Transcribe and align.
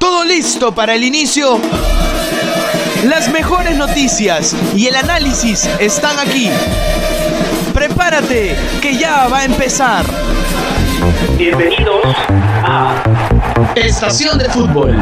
¿Todo 0.00 0.24
listo 0.24 0.74
para 0.74 0.94
el 0.94 1.04
inicio? 1.04 1.60
Las 3.04 3.30
mejores 3.30 3.76
noticias 3.76 4.56
y 4.74 4.86
el 4.86 4.96
análisis 4.96 5.68
están 5.78 6.18
aquí. 6.18 6.48
Prepárate, 7.74 8.56
que 8.80 8.96
ya 8.96 9.28
va 9.28 9.40
a 9.40 9.44
empezar. 9.44 10.06
Bienvenidos 11.36 12.16
a 12.64 12.94
Estación 13.76 14.38
de 14.38 14.48
Fútbol. 14.48 14.96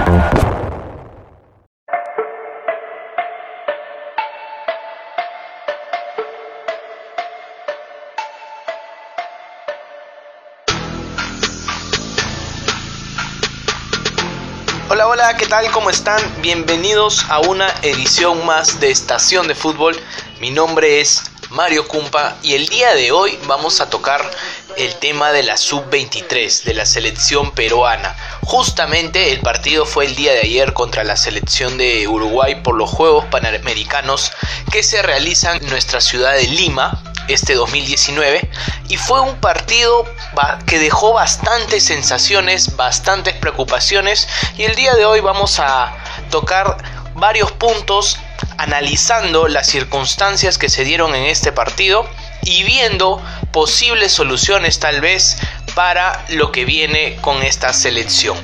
¿Qué 15.39 15.47
tal? 15.47 15.71
¿Cómo 15.71 15.89
están? 15.89 16.21
Bienvenidos 16.43 17.25
a 17.29 17.39
una 17.39 17.73
edición 17.83 18.45
más 18.45 18.81
de 18.81 18.91
Estación 18.91 19.47
de 19.47 19.55
Fútbol. 19.55 19.97
Mi 20.41 20.51
nombre 20.51 21.01
es 21.01 21.23
Mario 21.51 21.87
Cumpa 21.87 22.37
y 22.43 22.55
el 22.55 22.67
día 22.67 22.93
de 22.95 23.13
hoy 23.13 23.39
vamos 23.47 23.81
a 23.81 23.89
tocar 23.89 24.29
el 24.77 24.97
tema 24.97 25.31
de 25.31 25.45
la 25.45 25.57
sub-23 25.57 26.65
de 26.65 26.75
la 26.75 26.85
selección 26.85 27.53
peruana. 27.53 28.17
Justamente 28.43 29.31
el 29.31 29.39
partido 29.39 29.87
fue 29.87 30.07
el 30.07 30.17
día 30.17 30.33
de 30.33 30.41
ayer 30.41 30.73
contra 30.73 31.05
la 31.05 31.17
selección 31.17 31.79
de 31.79 32.09
Uruguay 32.09 32.57
por 32.65 32.75
los 32.75 32.91
Juegos 32.91 33.27
Panamericanos 33.27 34.33
que 34.73 34.83
se 34.83 35.03
realizan 35.03 35.59
en 35.59 35.71
nuestra 35.71 36.01
ciudad 36.01 36.35
de 36.35 36.49
Lima 36.49 37.01
este 37.29 37.55
2019 37.55 38.51
y 38.89 38.97
fue 38.97 39.21
un 39.21 39.37
partido 39.37 40.05
que 40.67 40.79
dejó 40.79 41.13
bastantes 41.13 41.85
sensaciones, 41.85 42.77
bastantes 42.77 43.35
preocupaciones 43.35 44.29
y 44.57 44.65
el 44.65 44.75
día 44.75 44.95
de 44.95 45.05
hoy 45.05 45.21
vamos 45.21 45.61
a 45.61 45.97
tocar 46.31 46.77
varios 47.15 47.53
puntos 47.53 48.19
analizando 48.57 49.49
las 49.49 49.67
circunstancias 49.67 50.59
que 50.59 50.69
se 50.69 50.85
dieron 50.85 51.15
en 51.15 51.25
este 51.25 51.53
partido 51.53 52.09
y 52.43 52.65
viendo 52.65 53.23
posibles 53.53 54.13
soluciones 54.13 54.81
tal 54.81 55.01
vez 55.01 55.37
para 55.75 56.25
lo 56.31 56.51
que 56.51 56.65
viene 56.65 57.17
con 57.21 57.43
esta 57.43 57.73
selección. 57.73 58.37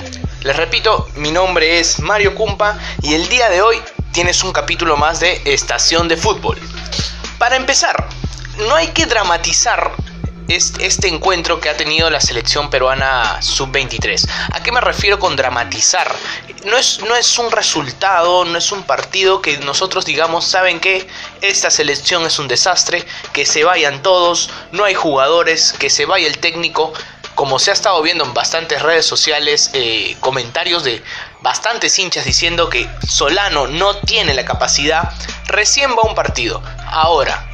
Les 0.42 0.54
repito, 0.54 1.08
mi 1.16 1.30
nombre 1.30 1.80
es 1.80 2.00
Mario 2.00 2.34
Cumpa 2.34 2.78
y 3.02 3.14
el 3.14 3.28
día 3.28 3.48
de 3.48 3.62
hoy 3.62 3.80
tienes 4.12 4.44
un 4.44 4.52
capítulo 4.52 4.96
más 4.96 5.20
de 5.20 5.41
Estación 5.44 6.06
de 6.06 6.16
Fútbol. 6.16 6.60
Para 7.38 7.56
empezar, 7.56 8.08
no 8.58 8.74
hay 8.74 8.88
que 8.88 9.06
dramatizar 9.06 9.92
este 10.48 11.08
encuentro 11.08 11.58
que 11.58 11.70
ha 11.70 11.77
tenido 11.77 12.10
la 12.10 12.20
selección 12.20 12.69
peruana 12.69 13.41
sub-23. 13.41 14.28
¿A 14.52 14.62
qué 14.62 14.72
me 14.72 14.80
refiero 14.80 15.19
con 15.19 15.36
dramatizar? 15.36 16.14
No 16.66 16.77
es, 16.77 17.00
no 17.00 17.16
es 17.16 17.38
un 17.38 17.50
resultado, 17.50 18.44
no 18.44 18.58
es 18.58 18.70
un 18.72 18.82
partido 18.82 19.41
que 19.41 19.58
nosotros 19.58 20.05
digamos, 20.05 20.47
¿saben 20.47 20.80
qué? 20.80 21.06
Esta 21.41 21.70
selección 21.70 22.25
es 22.27 22.38
un 22.38 22.48
desastre, 22.48 23.05
que 23.32 23.47
se 23.47 23.64
vayan 23.64 24.02
todos, 24.02 24.50
no 24.72 24.84
hay 24.84 24.94
jugadores, 24.94 25.72
que 25.72 25.91
se 25.91 26.06
vaya 26.06 26.27
el 26.27 26.38
técnico. 26.38 26.92
Como 27.34 27.58
se 27.58 27.72
ha 27.72 27.75
estado 27.75 28.00
viendo 28.00 28.22
en 28.22 28.32
bastantes 28.32 28.80
redes 28.80 29.06
sociales, 29.06 29.70
eh, 29.72 30.16
comentarios 30.20 30.84
de 30.84 31.02
bastantes 31.41 31.98
hinchas 31.98 32.25
diciendo 32.25 32.69
que 32.69 32.88
Solano 33.08 33.66
no 33.66 33.97
tiene 33.97 34.34
la 34.34 34.44
capacidad, 34.44 35.12
recién 35.47 35.97
va 35.97 36.08
un 36.08 36.14
partido. 36.14 36.62
Ahora, 36.86 37.44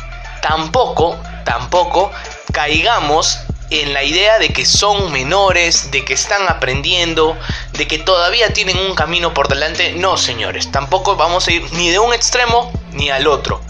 tampoco, 0.40 1.18
tampoco 1.44 2.10
caigamos 2.52 3.38
en 3.70 3.92
la 3.92 4.02
idea 4.02 4.38
de 4.38 4.48
que 4.48 4.66
son 4.66 5.12
menores, 5.12 5.90
de 5.90 6.04
que 6.04 6.14
están 6.14 6.48
aprendiendo, 6.48 7.38
de 7.72 7.86
que 7.86 7.98
todavía 7.98 8.52
tienen 8.52 8.78
un 8.78 8.94
camino 8.94 9.32
por 9.32 9.48
delante. 9.48 9.92
No, 9.92 10.16
señores, 10.16 10.70
tampoco 10.72 11.16
vamos 11.16 11.46
a 11.46 11.52
ir 11.52 11.72
ni 11.72 11.90
de 11.90 11.98
un 11.98 12.12
extremo 12.12 12.72
ni 12.92 13.10
al 13.10 13.26
otro. 13.26 13.60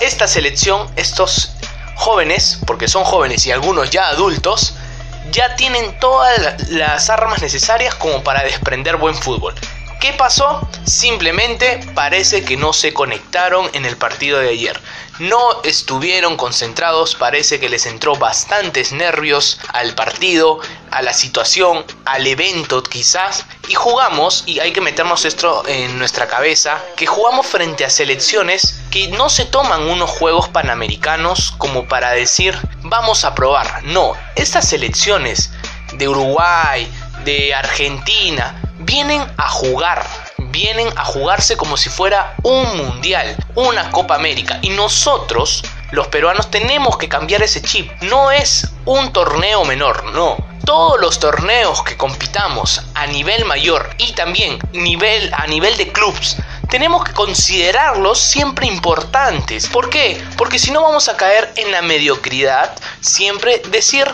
Esta 0.00 0.28
selección, 0.28 0.88
estos 0.94 1.52
jóvenes, 1.96 2.60
porque 2.66 2.86
son 2.86 3.04
jóvenes 3.04 3.44
y 3.46 3.50
algunos 3.50 3.90
ya 3.90 4.08
adultos, 4.08 4.74
ya 5.32 5.56
tienen 5.56 5.98
todas 5.98 6.70
las 6.70 7.10
armas 7.10 7.42
necesarias 7.42 7.94
como 7.96 8.22
para 8.22 8.44
desprender 8.44 8.96
buen 8.96 9.16
fútbol. 9.16 9.54
¿Qué 10.00 10.12
pasó? 10.12 10.60
Simplemente 10.86 11.80
parece 11.92 12.44
que 12.44 12.56
no 12.56 12.72
se 12.72 12.94
conectaron 12.94 13.68
en 13.72 13.84
el 13.84 13.96
partido 13.96 14.38
de 14.38 14.50
ayer. 14.50 14.80
No 15.18 15.60
estuvieron 15.64 16.36
concentrados, 16.36 17.16
parece 17.16 17.58
que 17.58 17.68
les 17.68 17.84
entró 17.84 18.14
bastantes 18.14 18.92
nervios 18.92 19.58
al 19.72 19.96
partido, 19.96 20.60
a 20.92 21.02
la 21.02 21.12
situación, 21.12 21.84
al 22.04 22.28
evento 22.28 22.84
quizás. 22.84 23.44
Y 23.66 23.74
jugamos, 23.74 24.44
y 24.46 24.60
hay 24.60 24.72
que 24.72 24.80
meternos 24.80 25.24
esto 25.24 25.66
en 25.66 25.98
nuestra 25.98 26.28
cabeza, 26.28 26.80
que 26.96 27.06
jugamos 27.06 27.48
frente 27.48 27.84
a 27.84 27.90
selecciones 27.90 28.78
que 28.92 29.08
no 29.08 29.28
se 29.28 29.46
toman 29.46 29.82
unos 29.82 30.10
juegos 30.10 30.48
panamericanos 30.48 31.54
como 31.58 31.88
para 31.88 32.12
decir 32.12 32.56
vamos 32.82 33.24
a 33.24 33.34
probar. 33.34 33.82
No, 33.82 34.12
estas 34.36 34.68
selecciones 34.68 35.50
de 35.94 36.06
Uruguay, 36.06 36.88
de 37.24 37.52
Argentina, 37.52 38.62
vienen 38.78 39.22
a 39.36 39.48
jugar, 39.48 40.06
vienen 40.38 40.88
a 40.96 41.04
jugarse 41.04 41.56
como 41.56 41.76
si 41.76 41.88
fuera 41.88 42.34
un 42.42 42.76
mundial, 42.76 43.36
una 43.54 43.90
Copa 43.90 44.14
América. 44.14 44.58
Y 44.62 44.70
nosotros, 44.70 45.62
los 45.90 46.08
peruanos, 46.08 46.50
tenemos 46.50 46.96
que 46.96 47.08
cambiar 47.08 47.42
ese 47.42 47.62
chip. 47.62 47.90
No 48.02 48.30
es 48.30 48.68
un 48.84 49.12
torneo 49.12 49.64
menor, 49.64 50.04
no. 50.12 50.36
Todos 50.64 51.00
los 51.00 51.18
torneos 51.18 51.82
que 51.82 51.96
compitamos 51.96 52.82
a 52.94 53.06
nivel 53.06 53.44
mayor 53.46 53.88
y 53.98 54.12
también 54.12 54.58
nivel, 54.72 55.32
a 55.34 55.46
nivel 55.46 55.76
de 55.78 55.90
clubs 55.92 56.36
tenemos 56.68 57.04
que 57.04 57.12
considerarlos 57.12 58.20
siempre 58.20 58.66
importantes. 58.66 59.66
¿Por 59.68 59.88
qué? 59.88 60.22
Porque 60.36 60.58
si 60.58 60.70
no 60.70 60.82
vamos 60.82 61.08
a 61.08 61.16
caer 61.16 61.50
en 61.56 61.72
la 61.72 61.82
mediocridad, 61.82 62.76
siempre 63.00 63.62
decir 63.70 64.06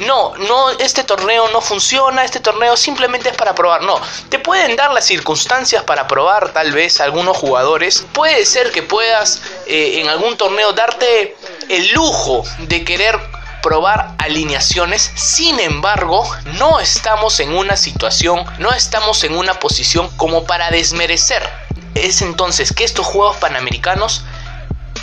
no, 0.00 0.34
no, 0.36 0.70
este 0.70 1.04
torneo 1.04 1.48
no 1.48 1.60
funciona, 1.60 2.24
este 2.24 2.40
torneo 2.40 2.76
simplemente 2.76 3.28
es 3.28 3.36
para 3.36 3.54
probar. 3.54 3.82
No, 3.82 4.00
te 4.28 4.38
pueden 4.38 4.76
dar 4.76 4.92
las 4.92 5.04
circunstancias 5.04 5.84
para 5.84 6.06
probar 6.06 6.52
tal 6.52 6.72
vez 6.72 7.00
algunos 7.00 7.36
jugadores. 7.36 8.06
Puede 8.12 8.44
ser 8.46 8.72
que 8.72 8.82
puedas 8.82 9.42
eh, 9.66 10.00
en 10.00 10.08
algún 10.08 10.36
torneo 10.36 10.72
darte 10.72 11.36
el 11.68 11.92
lujo 11.92 12.42
de 12.60 12.84
querer 12.84 13.20
probar 13.62 14.14
alineaciones. 14.18 15.10
Sin 15.14 15.60
embargo, 15.60 16.28
no 16.58 16.80
estamos 16.80 17.38
en 17.40 17.54
una 17.54 17.76
situación, 17.76 18.44
no 18.58 18.72
estamos 18.72 19.22
en 19.24 19.36
una 19.36 19.58
posición 19.60 20.08
como 20.16 20.44
para 20.44 20.70
desmerecer. 20.70 21.46
Es 21.94 22.22
entonces 22.22 22.72
que 22.72 22.84
estos 22.84 23.06
Juegos 23.06 23.36
Panamericanos 23.36 24.24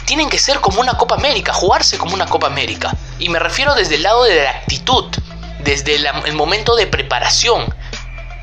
tienen 0.08 0.30
que 0.30 0.40
ser 0.40 0.62
como 0.62 0.80
una 0.80 0.98
Copa 0.98 1.16
América, 1.16 1.54
jugarse 1.54 1.98
como 1.98 2.16
una 2.16 2.26
Copa 2.26 2.48
América. 2.48 2.96
Y 3.20 3.28
me 3.28 3.40
refiero 3.40 3.76
desde 3.76 3.96
el 3.96 4.04
lado 4.04 4.24
de 4.24 4.42
la 4.42 4.52
actitud, 4.52 5.06
desde 5.60 5.96
el 5.96 6.34
momento 6.34 6.78
de 6.78 6.88
preparación. 6.88 7.76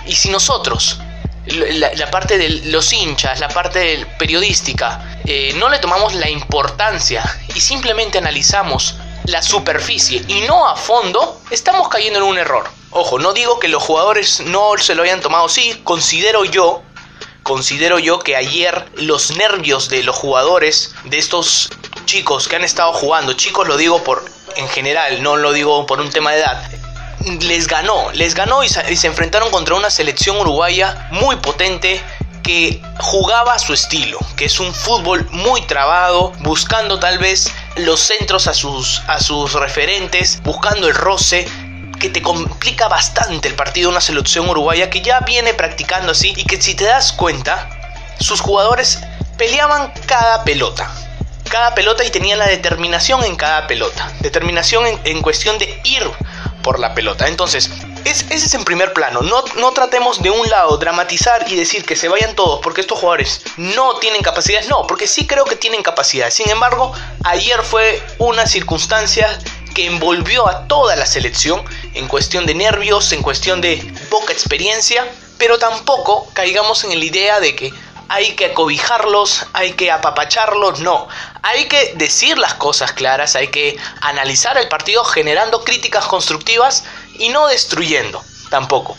Y 0.05 0.15
si 0.15 0.29
nosotros, 0.29 1.01
la, 1.47 2.11
parte 2.11 2.37
de 2.37 2.51
los 2.67 2.93
hinchas, 2.93 3.41
la 3.41 3.49
parte 3.49 4.07
periodística, 4.19 5.19
eh, 5.25 5.55
no 5.57 5.71
le 5.71 5.79
tomamos 5.79 6.13
la 6.15 6.29
importancia 6.29 7.25
y 7.55 7.61
simplemente 7.61 8.19
analizamos 8.19 8.97
la 9.25 9.43
superficie 9.43 10.23
y 10.29 10.43
no 10.43 10.69
a 10.69 10.77
fondo, 10.77 11.41
estamos 11.51 11.89
cayendo 11.89 12.19
en 12.19 12.27
un 12.27 12.37
error. 12.37 12.69
Ojo, 12.91 13.19
no 13.19 13.33
digo 13.33 13.59
que 13.59 13.69
los 13.69 13.83
jugadores 13.83 14.41
no 14.41 14.77
se 14.77 14.95
lo 14.95 15.03
hayan 15.03 15.23
tomado, 15.23 15.49
sí, 15.49 15.81
considero 15.83 16.45
yo 16.45 16.83
considero 17.45 18.01
yo 18.01 18.19
que 18.19 18.35
ayer 18.35 18.89
los 18.97 19.37
nervios 19.37 19.89
de 19.89 20.03
los 20.03 20.17
jugadores, 20.17 20.95
de 21.05 21.19
estos 21.19 21.71
chicos 22.07 22.49
que 22.49 22.57
han 22.57 22.65
estado 22.65 22.93
jugando, 22.93 23.35
chicos 23.35 23.69
lo 23.69 23.77
digo 23.77 24.03
por 24.03 24.25
en 24.57 24.69
general, 24.69 25.23
no 25.23 25.37
lo 25.37 25.53
digo 25.53 25.87
por 25.87 26.01
un 26.01 26.11
tema 26.11 26.33
de 26.33 26.41
edad, 26.41 26.71
les 27.43 27.67
ganó, 27.67 28.11
les 28.13 28.35
ganó 28.35 28.65
y 28.65 28.69
se, 28.69 29.07
enfrentaron 29.07 29.51
contra 29.51 29.75
una 29.75 29.91
selección 29.91 30.37
uruguaya 30.39 31.09
muy 31.13 31.37
potente 31.37 32.03
que 32.43 32.83
jugaba 33.01 33.55
a 33.55 33.59
su 33.59 33.73
estilo, 33.73 34.19
que 34.37 34.47
es 34.47 34.61
un 34.61 34.75
fútbol 34.75 35.27
muy 35.31 35.63
trabado, 35.63 36.33
buscando 36.41 36.99
tal 36.99 37.19
vez 37.19 37.51
los 37.77 38.01
centros 38.01 38.47
a 38.47 38.55
sus, 38.55 39.01
a 39.07 39.19
sus 39.19 39.55
referentes, 39.55 40.43
buscando 40.43 40.87
el 40.87 40.95
roce, 40.95 41.49
que 42.05 42.11
te 42.11 42.21
complica 42.21 42.87
bastante 42.87 43.49
el 43.49 43.55
partido 43.55 43.89
de 43.89 43.93
una 43.93 44.01
selección 44.03 44.47
uruguaya 44.47 44.91
que 44.91 45.01
ya 45.01 45.21
viene 45.21 45.55
practicando 45.55 46.13
así 46.13 46.35
y 46.37 46.45
que 46.45 46.61
si 46.61 46.75
te 46.75 46.85
das 46.85 47.15
cuenta, 47.15 47.71
sus 48.21 48.43
jugadores 48.43 49.01
peleaban 49.39 49.91
cada 50.05 50.45
pelota. 50.45 50.91
Cada 51.49 51.75
pelota 51.75 52.05
y 52.05 52.11
tenían 52.11 52.39
la 52.39 52.47
determinación 52.47 53.25
en 53.25 53.37
cada 53.37 53.67
pelota. 53.67 54.13
Determinación 54.21 54.85
en, 55.03 55.23
cuestión 55.23 55.57
de 55.57 55.81
ir 55.85 56.03
por 56.63 56.79
la 56.79 56.93
pelota. 56.93 57.27
Entonces, 57.27 57.71
ese 58.05 58.35
es 58.35 58.53
en 58.53 58.65
primer 58.65 58.93
plano. 58.93 59.23
No, 59.23 59.43
no 59.57 59.73
tratemos 59.73 60.23
de 60.23 60.29
un 60.29 60.47
lado 60.51 60.77
dramatizar 60.77 61.51
y 61.51 61.57
decir 61.57 61.87
que 61.87 61.97
se 61.97 62.09
vayan 62.09 62.35
todos 62.35 62.61
porque 62.63 62.83
estos 62.83 62.99
jugadores 62.99 63.41
no 63.57 63.97
tienen 63.97 64.21
capacidades. 64.21 64.69
No, 64.69 64.87
porque 64.87 65.07
sí 65.07 65.27
creo 65.27 65.47
que 65.47 65.57
tienen 65.57 65.83
capacidad. 65.83 66.29
Sin 66.29 66.51
embargo, 66.51 66.93
ayer 67.25 67.63
fue 67.63 68.03
una 68.19 68.47
circunstancia 68.47 69.27
que 69.75 69.87
envolvió 69.87 70.49
a 70.49 70.67
toda 70.69 70.97
la 70.97 71.05
selección 71.05 71.63
en 71.95 72.09
cuestión 72.09 72.47
de 72.47 72.55
nervios, 72.55 73.13
en 73.13 73.23
cuestión 73.23 73.61
de 73.61 73.95
poca 74.11 74.33
experiencia, 74.33 75.07
pero 75.39 75.59
tampoco 75.59 76.29
caigamos 76.33 76.85
en 76.85 76.99
la 76.99 77.05
idea 77.05 77.41
de 77.41 77.55
que 77.55 77.73
hay 78.09 78.33
que 78.33 78.47
acobijarlos, 78.47 79.47
hay 79.53 79.73
que 79.73 79.91
apapacharlos, 79.91 80.81
no. 80.81 81.09
Hay 81.43 81.67
que 81.67 81.95
decir 81.97 82.39
las 82.39 82.55
cosas 82.55 82.93
claras, 82.93 83.35
hay 83.35 83.49
que 83.49 83.77
analizar 84.01 84.57
el 84.59 84.69
partido 84.69 85.05
generando 85.05 85.65
críticas 85.65 86.05
constructivas 86.07 86.85
y 87.19 87.31
no 87.31 87.47
destruyendo 87.47 88.23
tampoco. 88.51 88.97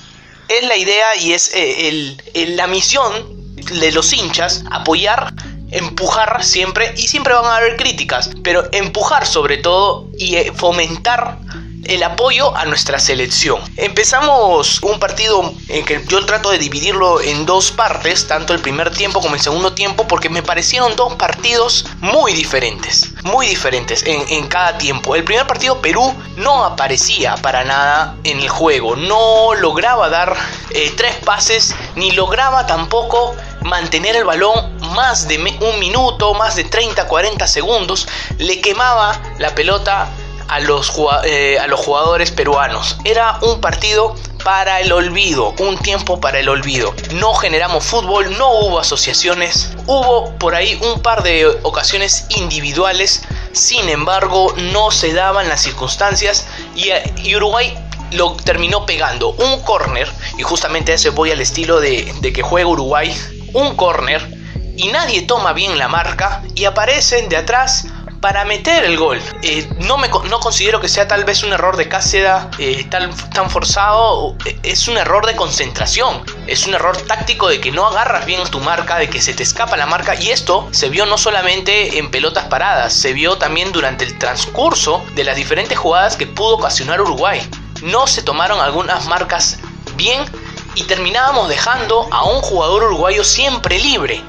Es 0.48 0.64
la 0.64 0.78
idea 0.78 1.16
y 1.18 1.34
es 1.34 1.52
eh, 1.54 2.18
la 2.56 2.68
misión 2.68 3.56
de 3.56 3.92
los 3.92 4.14
hinchas 4.14 4.64
apoyar 4.70 5.34
empujar 5.72 6.44
siempre 6.44 6.94
y 6.96 7.08
siempre 7.08 7.34
van 7.34 7.46
a 7.46 7.58
haber 7.58 7.76
críticas, 7.76 8.30
pero 8.44 8.64
empujar 8.72 9.26
sobre 9.26 9.58
todo 9.58 10.08
y 10.18 10.36
eh, 10.36 10.52
fomentar 10.56 11.38
el 11.86 12.04
apoyo 12.04 12.56
a 12.56 12.66
nuestra 12.66 13.00
selección. 13.00 13.62
Empezamos 13.78 14.82
un 14.82 15.00
partido 15.00 15.54
en 15.68 15.86
que 15.86 16.04
yo 16.08 16.26
trato 16.26 16.50
de 16.52 16.58
dividirlo 16.58 17.22
en 17.22 17.46
dos 17.46 17.72
partes, 17.72 18.28
tanto 18.28 18.54
el 18.54 18.60
primer 18.62 18.92
tiempo 18.92 19.22
como 19.22 19.36
el 19.36 19.42
segundo 19.42 19.74
tiempo, 19.74 20.08
porque 20.08 20.30
me 20.30 20.44
parecieron 20.44 20.96
dos 20.96 21.16
partidos 21.16 21.86
muy 22.00 22.34
diferentes, 22.34 23.12
muy 23.24 23.48
diferentes 23.48 24.04
en, 24.06 24.48
cada 24.48 24.78
tiempo. 24.78 25.16
El 25.16 25.24
primer 25.24 25.48
partido 25.48 25.82
Perú 25.82 26.14
no 26.38 26.66
aparecía 26.66 27.36
para 27.38 27.64
nada 27.64 28.16
en 28.24 28.40
el 28.40 28.50
juego, 28.50 28.96
no 28.96 29.54
lograba 29.56 30.10
dar 30.10 30.36
eh, 30.72 30.94
tres 30.96 31.16
pases, 31.18 31.76
ni 31.96 32.12
lograba 32.12 32.66
tampoco 32.68 33.36
mantener 33.62 34.16
el 34.16 34.24
balón 34.24 34.78
más 34.94 35.28
de 35.28 35.38
un 35.60 35.80
minuto, 35.80 36.34
más 36.36 36.56
de 36.56 36.64
30, 36.64 37.08
40 37.08 37.48
segundos, 37.48 38.08
le 38.38 38.62
quemaba 38.62 39.20
la 39.40 39.54
pelota 39.56 40.10
a 40.48 40.60
los, 40.60 40.94
eh, 41.24 41.58
a 41.60 41.68
los 41.68 41.80
jugadores 41.80 42.32
peruanos. 42.32 42.98
Era 43.04 43.40
un 43.42 43.62
partido 43.62 44.16
para 44.44 44.80
el 44.80 44.92
olvido, 44.92 45.56
un 45.60 45.78
tiempo 45.78 46.22
para 46.22 46.40
el 46.40 46.50
olvido. 46.50 46.94
No 47.16 47.34
generamos 47.34 47.84
fútbol, 47.84 48.38
no 48.38 48.52
hubo 48.60 48.80
asociaciones, 48.80 49.72
hubo 49.88 50.38
por 50.38 50.54
ahí 50.54 50.80
un 50.84 51.02
par 51.02 51.24
de 51.24 51.48
ocasiones 51.64 52.28
individuales, 52.30 53.24
sin 53.54 53.90
embargo 53.90 54.54
no 54.56 54.92
se 54.92 55.14
daban 55.14 55.50
las 55.50 55.62
circunstancias 55.62 56.46
y, 56.76 57.36
Uruguay 57.36 57.76
lo 58.12 58.34
terminó 58.36 58.86
pegando. 58.86 59.30
Un 59.30 59.62
corner, 59.62 60.08
y 60.38 60.44
justamente 60.44 60.94
ese 60.94 61.10
voy 61.10 61.32
al 61.32 61.42
estilo 61.42 61.80
de, 61.80 62.14
de 62.22 62.32
que 62.32 62.44
juega 62.44 62.68
Uruguay, 62.68 63.16
un 63.54 63.76
corner 63.76 64.46
y 64.78 64.90
nadie 64.90 65.24
toma 65.24 65.54
bien 65.54 65.78
la 65.80 65.88
marca 65.88 66.44
y 66.54 66.66
aparecen 66.66 67.30
de 67.30 67.38
atrás 67.38 67.88
para 68.26 68.44
meter 68.44 68.84
el 68.86 68.98
gol. 68.98 69.22
Eh, 69.44 69.70
no, 69.82 69.98
me, 69.98 70.08
no 70.08 70.40
considero 70.40 70.82
que 70.82 70.90
sea 70.90 71.08
tal 71.08 71.26
vez 71.26 71.44
un 71.44 71.54
error 71.54 71.78
de 71.78 71.88
Cáceda 71.88 72.50
eh, 72.58 72.84
tan, 72.90 73.16
tan 73.30 73.52
forzado, 73.52 74.36
es 74.64 74.88
un 74.88 74.98
error 74.98 75.28
de 75.28 75.36
concentración, 75.36 76.24
es 76.48 76.66
un 76.66 76.74
error 76.74 76.98
táctico 76.98 77.50
de 77.50 77.62
que 77.62 77.72
no 77.72 77.86
agarras 77.86 78.26
bien 78.26 78.42
tu 78.50 78.60
marca, 78.62 78.98
de 78.98 79.12
que 79.12 79.22
se 79.22 79.36
te 79.36 79.44
escapa 79.44 79.78
la 79.78 79.86
marca 79.86 80.16
y 80.16 80.32
esto 80.32 80.68
se 80.72 80.90
vio 80.90 81.06
no 81.06 81.20
solamente 81.20 82.00
en 82.00 82.10
pelotas 82.10 82.46
paradas, 82.46 82.94
se 82.94 83.14
vio 83.14 83.38
también 83.38 83.72
durante 83.72 84.06
el 84.06 84.18
transcurso 84.18 85.06
de 85.14 85.24
las 85.24 85.36
diferentes 85.36 85.78
jugadas 85.78 86.18
que 86.18 86.26
pudo 86.26 86.56
ocasionar 86.56 87.02
Uruguay. 87.02 87.48
No 87.84 88.08
se 88.08 88.24
tomaron 88.24 88.60
algunas 88.60 89.06
marcas 89.06 89.60
bien 89.96 90.26
y 90.74 90.86
terminábamos 90.86 91.48
dejando 91.48 92.08
a 92.10 92.24
un 92.24 92.42
jugador 92.42 92.86
uruguayo 92.86 93.24
siempre 93.24 93.78
libre. 93.78 94.24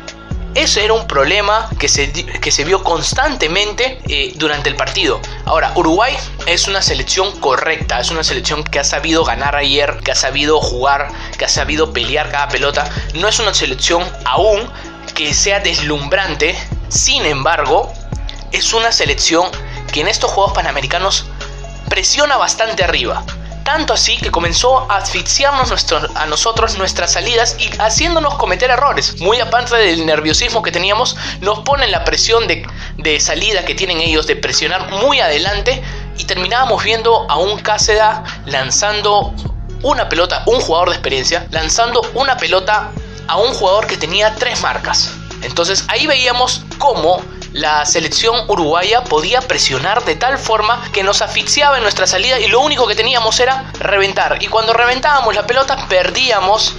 Ese 0.56 0.82
era 0.86 0.94
un 0.94 1.06
problema 1.06 1.68
que 1.78 1.86
se, 1.86 2.10
que 2.10 2.50
se 2.50 2.64
vio 2.64 2.82
constantemente 2.82 4.00
eh, 4.08 4.32
durante 4.36 4.70
el 4.70 4.74
partido. 4.74 5.20
Ahora, 5.44 5.70
Uruguay 5.74 6.16
es 6.46 6.66
una 6.66 6.80
selección 6.80 7.38
correcta, 7.40 8.00
es 8.00 8.10
una 8.10 8.24
selección 8.24 8.64
que 8.64 8.78
ha 8.78 8.84
sabido 8.84 9.22
ganar 9.22 9.54
ayer, 9.54 9.98
que 10.02 10.12
ha 10.12 10.14
sabido 10.14 10.58
jugar, 10.62 11.08
que 11.36 11.44
ha 11.44 11.48
sabido 11.50 11.92
pelear 11.92 12.30
cada 12.30 12.48
pelota. 12.48 12.88
No 13.12 13.28
es 13.28 13.38
una 13.38 13.52
selección 13.52 14.02
aún 14.24 14.66
que 15.14 15.34
sea 15.34 15.60
deslumbrante, 15.60 16.56
sin 16.88 17.26
embargo, 17.26 17.92
es 18.50 18.72
una 18.72 18.92
selección 18.92 19.50
que 19.92 20.00
en 20.00 20.08
estos 20.08 20.30
Juegos 20.30 20.54
Panamericanos 20.54 21.26
presiona 21.90 22.38
bastante 22.38 22.82
arriba. 22.82 23.26
Tanto 23.66 23.94
así 23.94 24.16
que 24.16 24.30
comenzó 24.30 24.88
a 24.88 24.98
asfixiarnos 24.98 25.72
a 26.14 26.26
nosotros 26.26 26.78
nuestras 26.78 27.12
salidas 27.12 27.56
y 27.58 27.68
haciéndonos 27.80 28.36
cometer 28.36 28.70
errores. 28.70 29.20
Muy 29.20 29.40
aparte 29.40 29.74
del 29.74 30.06
nerviosismo 30.06 30.62
que 30.62 30.70
teníamos, 30.70 31.16
nos 31.40 31.58
ponen 31.58 31.90
la 31.90 32.04
presión 32.04 32.46
de, 32.46 33.20
salida 33.20 33.64
que 33.64 33.74
tienen 33.74 34.00
ellos 34.00 34.28
de 34.28 34.36
presionar 34.36 34.92
muy 34.92 35.18
adelante 35.18 35.82
y 36.16 36.24
terminábamos 36.24 36.84
viendo 36.84 37.28
a 37.28 37.38
un 37.38 37.58
Cáceda 37.58 38.22
lanzando 38.46 39.34
una 39.82 40.08
pelota, 40.08 40.44
un 40.46 40.60
jugador 40.60 40.90
de 40.90 40.94
experiencia, 40.94 41.48
lanzando 41.50 42.02
una 42.14 42.36
pelota 42.36 42.92
a 43.26 43.36
un 43.36 43.52
jugador 43.52 43.88
que 43.88 43.96
tenía 43.96 44.36
tres 44.36 44.62
marcas. 44.62 45.10
Entonces 45.42 45.84
ahí 45.88 46.06
veíamos 46.06 46.62
cómo 46.78 47.20
la 47.56 47.86
selección 47.86 48.44
uruguaya 48.48 49.02
podía 49.04 49.40
presionar 49.40 50.04
de 50.04 50.14
tal 50.14 50.36
forma 50.36 50.90
que 50.92 51.02
nos 51.02 51.22
asfixiaba 51.22 51.78
en 51.78 51.82
nuestra 51.82 52.06
salida 52.06 52.38
y 52.38 52.48
lo 52.48 52.60
único 52.60 52.86
que 52.86 52.94
teníamos 52.94 53.40
era 53.40 53.72
reventar. 53.80 54.42
Y 54.42 54.48
cuando 54.48 54.74
reventábamos 54.74 55.34
la 55.34 55.46
pelota 55.46 55.88
perdíamos 55.88 56.74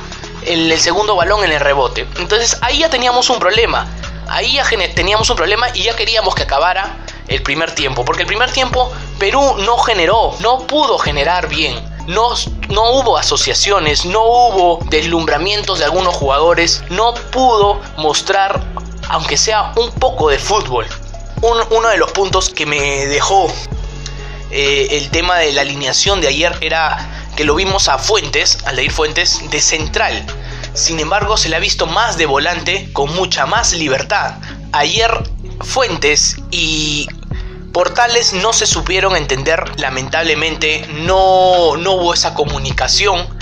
el, 0.46 0.72
el 0.72 0.80
segundo 0.80 1.16
balón 1.16 1.44
en 1.44 1.52
el 1.52 1.60
rebote. 1.60 2.06
Entonces 2.20 2.60
ahí 2.62 2.80
ya 2.80 2.92
teníamos 2.92 3.32
un 3.32 3.40
problema. 3.40 3.88
Ahí 4.28 4.54
ya 4.54 4.66
teníamos 4.94 5.28
un 5.32 5.36
problema 5.36 5.68
y 5.74 5.84
ya 5.84 5.96
queríamos 5.96 6.36
que 6.36 6.44
acabara 6.44 6.98
el 7.28 7.42
primer 7.42 7.74
tiempo. 7.74 8.06
Porque 8.06 8.22
el 8.22 8.28
primer 8.28 8.52
tiempo 8.52 8.92
Perú 9.18 9.56
no 9.58 9.80
generó, 9.80 10.36
no 10.42 10.68
pudo 10.68 11.00
generar 11.00 11.50
bien. 11.50 11.74
No, 12.06 12.36
no, 12.70 12.92
hubo 12.92 13.18
asociaciones, 13.18 14.06
no 14.06 14.24
hubo 14.24 14.80
deslumbramientos 14.90 15.80
de 15.80 15.86
algunos 15.86 16.16
jugadores, 16.16 16.84
no 16.90 17.14
pudo 17.16 17.82
mostrar 17.98 18.62
aunque 19.10 19.38
sea 19.38 19.74
un 19.76 19.92
poco 19.92 20.30
de 20.30 20.38
fútbol. 20.38 20.86
uno 21.42 21.90
de 21.90 21.98
los 21.98 22.12
puntos 22.12 22.50
que 22.50 22.66
me 22.66 23.06
dejó 23.08 23.52
eh, 24.50 24.88
el 24.92 25.10
tema 25.10 25.38
de 25.38 25.52
la 25.52 25.62
alineación 25.62 26.22
de 26.22 26.28
ayer 26.28 26.58
era 26.62 27.28
que 27.36 27.44
lo 27.44 27.56
vimos 27.56 27.90
a 27.90 27.98
Fuentes, 27.98 28.60
al 28.66 28.80
ir 28.80 28.92
Fuentes, 28.92 29.50
de 29.52 29.62
central. 29.62 30.26
Sin 30.74 31.00
embargo, 31.00 31.38
se 31.38 31.50
le 31.50 31.56
ha 31.56 31.60
visto 31.60 31.86
más 31.86 32.18
de 32.18 32.26
volante 32.26 32.90
con 32.94 33.14
mucha 33.14 33.46
más 33.46 33.74
libertad. 33.74 34.36
Ayer 34.72 35.12
Fuentes 35.62 36.38
y 36.50 37.08
Portales 37.74 38.34
no 38.34 38.54
se 38.54 38.66
supieron 38.66 39.16
entender, 39.16 39.80
lamentablemente 39.80 40.88
no, 41.06 41.78
no 41.78 41.92
hubo 41.94 42.14
esa 42.14 42.34
comunicación 42.34 43.37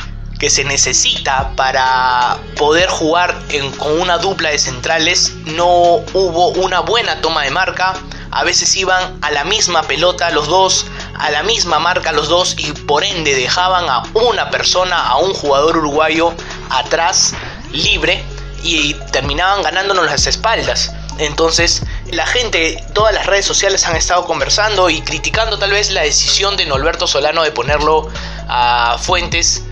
que 0.45 0.51
se 0.51 0.63
necesita 0.63 1.53
para 1.56 2.38
poder 2.56 2.88
jugar 2.88 3.36
con 3.79 4.00
una 4.00 4.20
dupla 4.20 4.51
de 4.51 4.60
centrales. 4.60 5.34
No 5.46 5.65
hubo 6.13 6.50
una 6.50 6.81
buena 6.81 7.20
toma 7.20 7.41
de 7.41 7.50
marca. 7.50 7.96
A 8.29 8.43
veces 8.43 8.75
iban 8.75 9.17
a 9.24 9.31
la 9.31 9.43
misma 9.43 9.81
pelota 9.81 10.29
los 10.29 10.48
dos, 10.48 10.86
a 11.17 11.31
la 11.31 11.41
misma 11.41 11.79
marca 11.79 12.12
los 12.12 12.29
dos 12.29 12.53
y 12.60 12.74
por 12.74 13.03
ende 13.03 13.34
dejaban 13.34 13.89
a 13.89 14.03
una 14.13 14.51
persona, 14.51 15.08
a 15.08 15.17
un 15.17 15.34
jugador 15.34 15.77
uruguayo 15.77 16.31
atrás 16.70 17.34
libre 17.72 18.24
y 18.62 18.93
terminaban 19.12 19.63
ganándonos 19.63 20.05
las 20.05 20.27
espaldas. 20.27 20.93
Entonces 21.17 21.81
la 22.12 22.27
gente, 22.27 22.86
todas 22.93 23.15
las 23.15 23.25
redes 23.25 23.48
sociales 23.48 23.88
han 23.88 23.96
estado 23.96 24.25
conversando 24.25 24.91
y 24.91 25.01
criticando 25.01 25.58
tal 25.58 25.72
vez 25.72 25.89
la 25.89 26.03
decisión 26.03 26.55
de 26.55 26.67
Norberto 26.67 27.08
Solano 27.08 27.41
de 27.41 27.51
ponerlo 27.51 28.08
a 28.48 29.00
Fuentes 29.01 29.63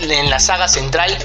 en 0.00 0.30
la 0.30 0.38
saga 0.38 0.68
central. 0.68 1.16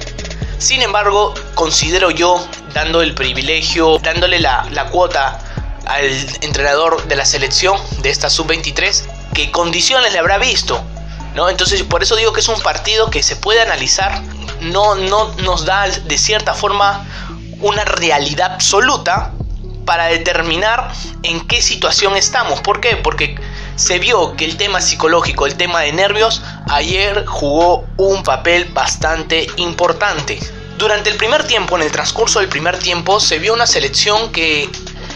Sin 0.57 0.81
embargo, 0.81 1.33
considero 1.55 2.11
yo, 2.11 2.45
dando 2.73 3.01
el 3.01 3.13
privilegio, 3.13 3.99
dándole 3.99 4.39
la, 4.39 4.65
la 4.71 4.89
cuota 4.89 5.39
al 5.85 6.05
entrenador 6.41 7.05
de 7.07 7.15
la 7.15 7.25
selección 7.25 7.77
de 8.01 8.09
esta 8.09 8.29
sub-23, 8.29 9.03
que 9.33 9.51
condiciones 9.51 10.13
le 10.13 10.19
habrá 10.19 10.37
visto. 10.37 10.81
¿no? 11.35 11.49
Entonces, 11.49 11.83
por 11.83 12.03
eso 12.03 12.15
digo 12.15 12.31
que 12.31 12.39
es 12.39 12.47
un 12.47 12.61
partido 12.61 13.09
que 13.09 13.23
se 13.23 13.35
puede 13.35 13.61
analizar, 13.61 14.21
no, 14.61 14.95
no 14.95 15.33
nos 15.43 15.65
da 15.65 15.87
de 15.87 16.17
cierta 16.17 16.53
forma 16.53 17.05
una 17.59 17.85
realidad 17.85 18.53
absoluta 18.53 19.31
para 19.85 20.05
determinar 20.05 20.91
en 21.23 21.45
qué 21.47 21.61
situación 21.61 22.15
estamos. 22.15 22.61
¿Por 22.61 22.79
qué? 22.79 22.95
Porque 22.97 23.35
se 23.75 23.99
vio 23.99 24.35
que 24.35 24.45
el 24.45 24.57
tema 24.57 24.81
psicológico, 24.81 25.45
el 25.45 25.55
tema 25.55 25.81
de 25.81 25.91
nervios, 25.91 26.41
ayer 26.67 27.25
jugó 27.25 27.85
un 27.97 28.23
papel 28.23 28.65
bastante 28.73 29.47
importante. 29.57 30.39
Durante 30.77 31.09
el 31.09 31.17
primer 31.17 31.45
tiempo, 31.45 31.75
en 31.75 31.83
el 31.83 31.91
transcurso 31.91 32.39
del 32.39 32.49
primer 32.49 32.79
tiempo, 32.79 33.19
se 33.19 33.39
vio 33.39 33.53
una 33.53 33.67
selección 33.67 34.31
que 34.31 34.69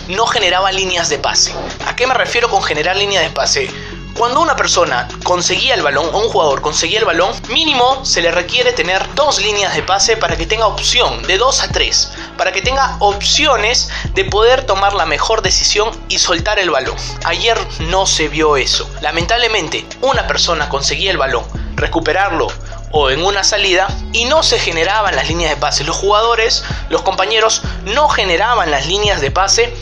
no 0.07 0.25
generaba 0.27 0.71
líneas 0.71 1.09
de 1.09 1.17
pase. 1.19 1.53
¿A 1.85 1.95
qué 1.95 2.07
me 2.07 2.13
refiero 2.13 2.49
con 2.49 2.63
generar 2.63 2.95
líneas 2.95 3.23
de 3.23 3.31
pase? 3.31 3.69
Cuando 4.17 4.41
una 4.41 4.55
persona 4.55 5.07
conseguía 5.23 5.75
el 5.75 5.83
balón 5.83 6.09
o 6.11 6.19
un 6.19 6.29
jugador 6.29 6.61
conseguía 6.61 6.97
el 6.97 7.05
balón, 7.05 7.31
mínimo 7.49 8.03
se 8.03 8.21
le 8.21 8.31
requiere 8.31 8.73
tener 8.73 9.13
dos 9.13 9.39
líneas 9.39 9.75
de 9.75 9.83
pase 9.83 10.17
para 10.17 10.35
que 10.35 10.47
tenga 10.47 10.65
opción, 10.65 11.21
de 11.27 11.37
dos 11.37 11.61
a 11.61 11.67
tres, 11.67 12.11
para 12.37 12.51
que 12.51 12.61
tenga 12.61 12.95
opciones 12.99 13.89
de 14.13 14.25
poder 14.25 14.63
tomar 14.65 14.93
la 14.93 15.05
mejor 15.05 15.41
decisión 15.41 15.91
y 16.07 16.19
soltar 16.19 16.59
el 16.59 16.69
balón. 16.69 16.95
Ayer 17.25 17.57
no 17.89 18.05
se 18.05 18.27
vio 18.27 18.57
eso. 18.57 18.89
Lamentablemente, 19.01 19.85
una 20.01 20.27
persona 20.27 20.69
conseguía 20.69 21.11
el 21.11 21.17
balón, 21.17 21.43
recuperarlo 21.75 22.47
o 22.91 23.09
en 23.09 23.23
una 23.23 23.43
salida 23.43 23.87
y 24.13 24.25
no 24.25 24.43
se 24.43 24.59
generaban 24.59 25.15
las 25.15 25.27
líneas 25.27 25.51
de 25.51 25.57
pase. 25.57 25.83
Los 25.83 25.97
jugadores, 25.97 26.63
los 26.89 27.01
compañeros 27.01 27.61
no 27.85 28.07
generaban 28.09 28.71
las 28.71 28.87
líneas 28.87 29.21
de 29.21 29.31
pase 29.31 29.73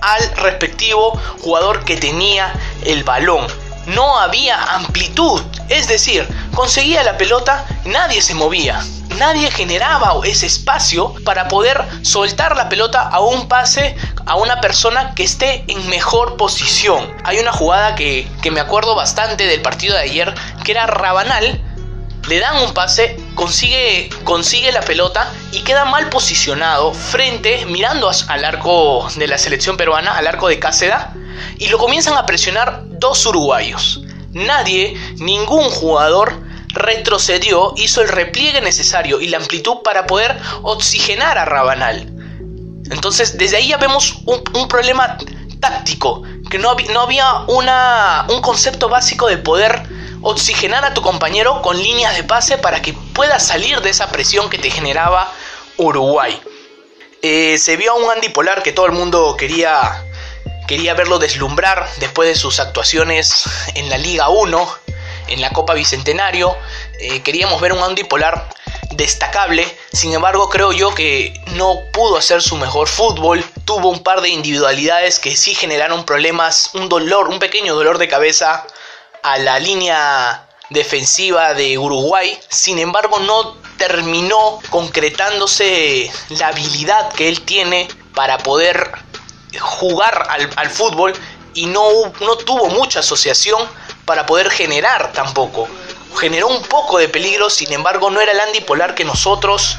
al 0.00 0.36
respectivo 0.36 1.18
jugador 1.40 1.84
que 1.84 1.96
tenía 1.96 2.52
el 2.84 3.04
balón. 3.04 3.46
No 3.86 4.18
había 4.18 4.62
amplitud, 4.74 5.42
es 5.68 5.88
decir, 5.88 6.28
conseguía 6.54 7.02
la 7.02 7.16
pelota, 7.16 7.64
nadie 7.84 8.22
se 8.22 8.34
movía, 8.34 8.84
nadie 9.18 9.50
generaba 9.50 10.12
ese 10.24 10.46
espacio 10.46 11.14
para 11.24 11.48
poder 11.48 11.82
soltar 12.02 12.56
la 12.56 12.68
pelota 12.68 13.02
a 13.02 13.20
un 13.20 13.48
pase 13.48 13.96
a 14.26 14.36
una 14.36 14.60
persona 14.60 15.14
que 15.14 15.24
esté 15.24 15.64
en 15.68 15.88
mejor 15.88 16.36
posición. 16.36 17.12
Hay 17.24 17.38
una 17.38 17.52
jugada 17.52 17.94
que, 17.94 18.28
me 18.50 18.60
acuerdo 18.60 18.94
bastante 18.94 19.46
del 19.46 19.62
partido 19.62 19.94
de 19.94 20.02
ayer, 20.02 20.34
que 20.64 20.72
era 20.72 20.86
Rabanal, 20.86 21.60
le 22.28 22.38
dan 22.38 22.62
un 22.62 22.72
pase, 22.72 23.16
consigue, 23.34 24.08
consigue 24.24 24.70
la 24.70 24.82
pelota 24.82 25.28
y 25.50 25.60
queda 25.60 25.84
mal 25.84 26.08
posicionado 26.08 26.94
frente, 26.94 27.66
mirando 27.66 28.10
al 28.28 28.44
arco 28.44 29.08
de 29.16 29.26
la 29.26 29.38
selección 29.38 29.76
peruana, 29.76 30.16
al 30.16 30.28
arco 30.28 30.48
de 30.48 30.60
Cáceda, 30.60 31.14
y 31.58 31.68
lo 31.68 31.78
comienzan 31.78 32.16
a 32.16 32.26
presionar 32.26 32.82
dos 32.86 33.26
uruguayos. 33.26 34.01
Nadie, 34.32 34.96
ningún 35.18 35.70
jugador 35.70 36.42
retrocedió, 36.68 37.74
hizo 37.76 38.00
el 38.00 38.08
repliegue 38.08 38.60
necesario 38.60 39.20
y 39.20 39.28
la 39.28 39.38
amplitud 39.38 39.78
para 39.84 40.06
poder 40.06 40.38
oxigenar 40.62 41.38
a 41.38 41.44
Rabanal. 41.44 42.12
Entonces, 42.90 43.38
desde 43.38 43.56
ahí 43.56 43.68
ya 43.68 43.76
vemos 43.76 44.22
un, 44.26 44.68
problema 44.68 45.16
táctico, 45.60 46.22
que 46.50 46.58
no, 46.58 46.74
no 46.92 47.00
había 47.00 47.44
una, 47.48 48.26
un 48.28 48.40
concepto 48.40 48.88
básico 48.88 49.28
de 49.28 49.38
poder 49.38 49.82
oxigenar 50.22 50.84
a 50.84 50.94
tu 50.94 51.02
compañero 51.02 51.62
con 51.62 51.76
líneas 51.76 52.16
de 52.16 52.24
pase 52.24 52.58
para 52.58 52.80
que 52.80 52.92
pueda 52.92 53.38
salir 53.38 53.80
de 53.80 53.90
esa 53.90 54.10
presión 54.10 54.48
que 54.48 54.58
te 54.58 54.70
generaba 54.70 55.32
Uruguay. 55.76 56.40
Eh, 57.22 57.58
se 57.58 57.76
vio 57.76 57.92
a 57.92 57.94
un 57.94 58.10
Andy 58.10 58.30
Polar 58.30 58.62
que 58.62 58.72
todo 58.72 58.86
el 58.86 58.92
mundo 58.92 59.36
quería, 59.38 60.04
quería 60.72 60.94
verlo 60.94 61.18
deslumbrar 61.18 61.86
después 61.98 62.30
de 62.30 62.34
sus 62.34 62.58
actuaciones 62.58 63.44
en 63.74 63.90
la 63.90 63.98
Liga 63.98 64.30
1, 64.30 64.68
en 65.28 65.42
la 65.42 65.50
Copa 65.50 65.74
Bicentenario. 65.74 66.56
Eh, 66.98 67.20
queríamos 67.20 67.60
ver 67.60 67.74
un 67.74 67.82
Andy 67.82 68.04
Polar 68.04 68.48
destacable, 68.92 69.66
sin 69.92 70.14
embargo 70.14 70.48
creo 70.48 70.72
yo 70.72 70.94
que 70.94 71.38
no 71.56 71.78
pudo 71.92 72.16
hacer 72.16 72.40
su 72.40 72.56
mejor 72.56 72.88
fútbol, 72.88 73.44
tuvo 73.66 73.90
un 73.90 74.02
par 74.02 74.22
de 74.22 74.30
individualidades 74.30 75.18
que 75.18 75.36
sí 75.36 75.54
generaron 75.54 76.06
problemas, 76.06 76.70
un 76.72 76.88
dolor, 76.88 77.28
un 77.28 77.38
pequeño 77.38 77.74
dolor 77.74 77.98
de 77.98 78.08
cabeza 78.08 78.66
a 79.22 79.36
la 79.36 79.58
línea 79.58 80.48
defensiva 80.70 81.52
de 81.52 81.76
Uruguay, 81.76 82.40
sin 82.48 82.78
embargo 82.78 83.18
no 83.18 83.58
terminó 83.76 84.58
concretándose 84.70 86.10
la 86.30 86.48
habilidad 86.48 87.12
que 87.12 87.28
él 87.28 87.42
tiene 87.42 87.88
para 88.14 88.38
poder 88.38 89.01
jugar 89.60 90.26
al, 90.56 90.70
fútbol 90.70 91.12
y 91.54 91.66
no, 91.66 91.82
no 92.20 92.36
tuvo 92.36 92.68
mucha 92.68 93.00
asociación 93.00 93.62
para 94.04 94.26
poder 94.26 94.50
generar 94.50 95.12
tampoco. 95.12 95.68
Generó 96.18 96.48
un 96.48 96.62
poco 96.62 96.98
de 96.98 97.08
peligro, 97.08 97.50
sin 97.50 97.72
embargo 97.72 98.10
no 98.10 98.20
era 98.20 98.32
el 98.32 98.40
Andy 98.40 98.60
Polar 98.60 98.94
que 98.94 99.04
nosotros 99.04 99.78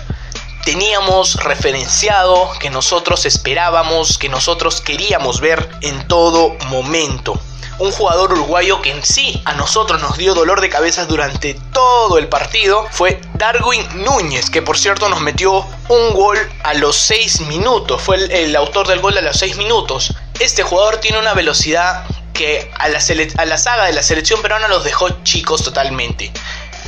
teníamos 0.64 1.36
referenciado, 1.36 2.52
que 2.60 2.70
nosotros 2.70 3.26
esperábamos, 3.26 4.18
que 4.18 4.30
nosotros 4.30 4.82
queríamos 4.82 5.42
ver 5.42 5.70
en 5.82 6.08
todo 6.08 6.56
momento. 6.70 7.40
Un 7.80 7.92
jugador 7.92 8.32
uruguayo 8.34 8.82
que 8.82 8.92
en 8.92 9.04
sí 9.04 9.42
a 9.46 9.54
nosotros 9.54 10.00
nos 10.00 10.18
dio 10.18 10.36
dolor 10.36 10.62
de 10.62 10.70
cabeza 10.70 11.06
durante 11.06 11.56
todo 11.74 12.18
el 12.20 12.28
partido 12.28 12.88
fue 12.92 13.20
Darwin 13.34 13.84
Núñez, 14.04 14.50
que 14.50 14.62
por 14.62 14.78
cierto 14.78 15.10
nos 15.10 15.22
metió 15.22 15.66
un 15.90 16.14
gol 16.14 16.38
a 16.64 16.76
los 16.76 16.96
6 16.96 17.42
minutos, 17.42 18.02
fue 18.02 18.18
el, 18.18 18.56
autor 18.56 18.88
del 18.88 19.00
gol 19.00 19.18
a 19.18 19.22
los 19.22 19.38
6 19.38 19.58
minutos. 19.58 20.14
Este 20.40 20.62
jugador 20.62 20.98
tiene 20.98 21.18
una 21.18 21.34
velocidad 21.34 22.06
que 22.34 22.72
a 22.78 22.90
la, 22.90 23.00
a 23.38 23.46
la 23.46 23.58
saga 23.58 23.86
de 23.86 23.94
la 23.94 24.04
selección 24.04 24.42
peruana 24.42 24.68
los 24.68 24.84
dejó 24.84 25.10
chicos 25.24 25.64
totalmente. 25.64 26.32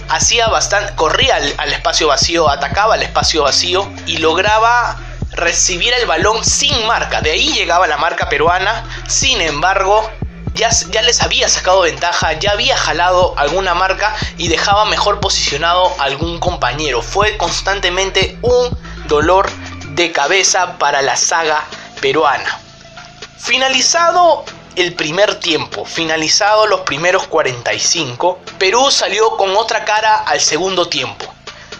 Hacía 0.09 0.47
bastante, 0.47 0.93
corría 0.95 1.35
al, 1.35 1.73
espacio 1.73 2.07
vacío, 2.07 2.49
atacaba 2.49 2.93
al 2.93 3.01
espacio 3.01 3.43
vacío 3.43 3.91
y 4.05 4.17
lograba 4.17 4.97
recibir 5.31 5.93
el 5.93 6.05
balón 6.05 6.43
sin 6.45 6.85
marca. 6.85 7.21
De 7.21 7.31
ahí 7.31 7.53
llegaba 7.53 7.87
la 7.87 7.97
marca 7.97 8.29
peruana. 8.29 8.83
Sin 9.07 9.41
embargo, 9.41 10.09
ya, 10.53 10.69
ya, 10.91 11.01
les 11.01 11.21
había 11.21 11.49
sacado 11.49 11.81
ventaja, 11.81 12.33
ya 12.33 12.51
había 12.51 12.77
jalado 12.77 13.33
alguna 13.37 13.73
marca 13.73 14.15
y 14.37 14.47
dejaba 14.47 14.85
mejor 14.85 15.19
posicionado 15.19 15.93
algún 15.99 16.39
compañero. 16.39 17.01
Fue 17.01 17.37
constantemente 17.37 18.37
un 18.41 18.77
dolor 19.07 19.49
de 19.95 20.11
cabeza 20.11 20.77
para 20.77 21.01
la 21.01 21.15
saga 21.15 21.63
peruana. 21.99 22.59
Finalizado 23.37 24.45
el 24.75 24.93
primer 24.93 25.39
tiempo, 25.39 25.85
finalizado 25.85 26.67
los 26.67 26.81
primeros 26.81 27.27
45, 27.27 28.39
Perú 28.57 28.91
salió 28.91 29.31
con 29.37 29.55
otra 29.55 29.85
cara 29.85 30.17
al 30.17 30.39
segundo 30.39 30.87
tiempo. 30.87 31.25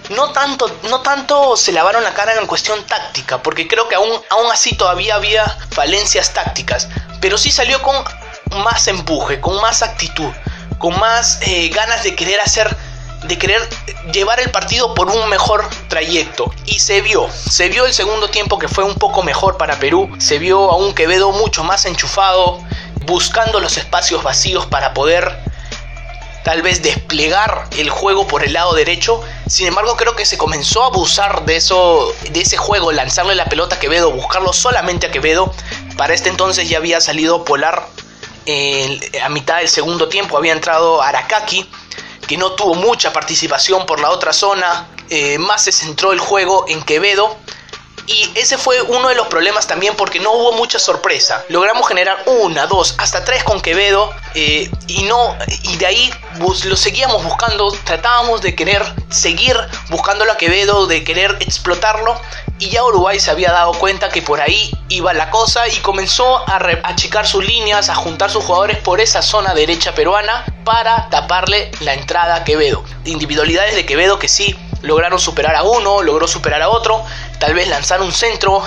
No 0.10 0.32
tanto, 0.32 0.70
no 0.84 1.02
tanto 1.02 1.58
se 1.58 1.72
lavaron 1.72 2.04
la 2.04 2.14
cara 2.14 2.34
en 2.40 2.48
cuestión 2.48 2.84
táctica, 2.86 3.42
porque 3.42 3.68
creo 3.68 3.88
que 3.88 3.96
aún, 3.96 4.12
aún 4.30 4.52
así 4.52 4.76
todavía 4.76 5.16
había 5.16 5.46
falencias 5.72 6.34
tácticas, 6.34 6.88
pero 7.20 7.38
sí 7.38 7.52
salió 7.52 7.82
con 7.82 7.96
más 8.64 8.88
empuje, 8.88 9.42
con 9.42 9.60
más 9.62 9.82
actitud, 9.82 10.32
con 10.78 11.00
más 11.00 11.40
eh, 11.42 11.70
ganas 11.70 12.04
de 12.04 12.16
querer 12.16 12.40
hacer 12.40 12.76
de 13.28 13.38
querer 13.38 13.68
llevar 14.12 14.40
el 14.40 14.52
partido 14.52 14.94
por 14.94 15.10
un 15.10 15.28
mejor 15.30 15.68
trayecto. 15.88 16.54
Y 16.66 16.80
se 16.80 17.02
vio, 17.02 17.28
se 17.32 17.70
vio 17.70 17.86
el 17.86 17.94
segundo 17.94 18.30
tiempo 18.30 18.60
que 18.60 18.68
fue 18.68 18.84
un 18.84 18.96
poco 18.96 19.24
mejor 19.24 19.58
para 19.58 19.80
Perú, 19.80 20.10
se 20.20 20.40
vio 20.40 20.72
a 20.72 20.76
un 20.76 20.94
Quevedo 20.94 21.32
mucho 21.32 21.64
más 21.64 21.86
enchufado, 21.86 22.60
buscando 23.06 23.60
los 23.60 23.78
espacios 23.78 24.24
vacíos 24.24 24.66
para 24.66 24.94
poder 24.94 25.44
tal 26.44 26.62
vez 26.62 26.84
desplegar 26.84 27.68
el 27.76 27.90
juego 27.90 28.28
por 28.28 28.44
el 28.44 28.54
lado 28.54 28.74
derecho. 28.74 29.22
Sin 29.48 29.66
embargo, 29.66 29.98
creo 29.98 30.16
que 30.16 30.26
se 30.26 30.38
comenzó 30.38 30.84
a 30.84 30.88
abusar 30.88 31.44
de 31.46 31.56
eso, 31.56 32.14
de 32.30 32.42
ese 32.42 32.56
juego, 32.56 32.92
lanzarle 32.92 33.34
la 33.34 33.46
pelota 33.46 33.78
a 33.78 33.80
Quevedo, 33.80 34.12
buscarlo 34.12 34.54
solamente 34.54 35.08
a 35.08 35.12
Quevedo. 35.12 35.52
Para 35.98 36.14
este 36.14 36.30
entonces 36.30 36.70
ya 36.70 36.78
había 36.78 37.02
salido 37.02 37.44
Polar 37.44 37.88
a 39.24 39.30
mitad 39.30 39.58
del 39.58 39.70
segundo 39.70 40.08
tiempo, 40.08 40.38
había 40.38 40.54
entrado 40.54 41.02
Arakaki, 41.02 41.68
que 42.28 42.38
no 42.38 42.52
tuvo 42.52 42.76
mucha 42.76 43.12
participación 43.12 43.88
por 43.88 44.00
la 44.00 44.12
otra 44.12 44.32
zona. 44.32 44.88
Eh, 45.10 45.40
más 45.40 45.64
se 45.64 45.72
centró 45.72 46.12
el 46.12 46.20
juego 46.20 46.66
en 46.68 46.84
Quevedo 46.84 47.38
y 48.08 48.32
ese 48.36 48.58
fue 48.58 48.82
uno 48.82 49.10
de 49.10 49.16
los 49.16 49.28
problemas 49.28 49.68
también 49.68 49.96
porque 49.96 50.20
no 50.20 50.32
hubo 50.32 50.52
mucha 50.54 50.78
sorpresa. 50.78 51.44
Logramos 51.50 51.88
generar 51.88 52.18
una, 52.26 52.68
dos, 52.68 52.96
hasta 52.98 53.24
tres 53.24 53.44
con 53.44 53.62
Quevedo 53.62 54.14
eh, 54.36 54.70
y 54.88 55.04
no 55.04 55.36
y 55.64 55.78
de 55.78 55.86
ahí 55.86 56.12
lo 56.40 56.76
seguíamos 56.76 57.24
buscando. 57.24 57.72
Tratábamos 57.84 58.42
de 58.42 58.56
querer 58.56 58.84
seguir 59.10 59.58
buscándolo 59.90 60.32
a 60.32 60.38
Quevedo, 60.38 60.88
de 60.88 61.04
querer 61.04 61.38
explotarlo. 61.40 62.20
Y 62.58 62.70
ya 62.70 62.84
Uruguay 62.86 63.20
se 63.20 63.32
había 63.32 63.52
dado 63.52 63.74
cuenta 63.74 64.10
que 64.10 64.22
por 64.22 64.40
ahí 64.40 64.72
iba 64.88 65.14
la 65.14 65.30
cosa 65.30 65.68
y 65.68 65.76
comenzó 65.80 66.38
a 66.50 66.58
achicar 66.84 67.28
sus 67.28 67.46
líneas, 67.46 67.90
a 67.90 67.96
juntar 67.96 68.32
sus 68.32 68.46
jugadores 68.46 68.78
por 68.78 69.02
esa 69.02 69.22
zona 69.22 69.54
derecha 69.54 69.94
peruana 69.94 70.46
para 70.64 71.10
taparle 71.10 71.72
la 71.82 71.94
entrada 71.94 72.36
a 72.36 72.44
Quevedo. 72.44 72.84
Individualidades 73.04 73.76
de 73.76 73.86
Quevedo 73.86 74.20
que 74.20 74.30
sí 74.30 74.56
lograron 74.86 75.20
superar 75.20 75.56
a 75.56 75.64
uno, 75.64 76.02
logró 76.02 76.28
superar 76.28 76.62
a 76.62 76.70
otro, 76.70 77.04
tal 77.40 77.54
vez 77.54 77.68
lanzar 77.68 78.02
un 78.02 78.12
centro, 78.12 78.64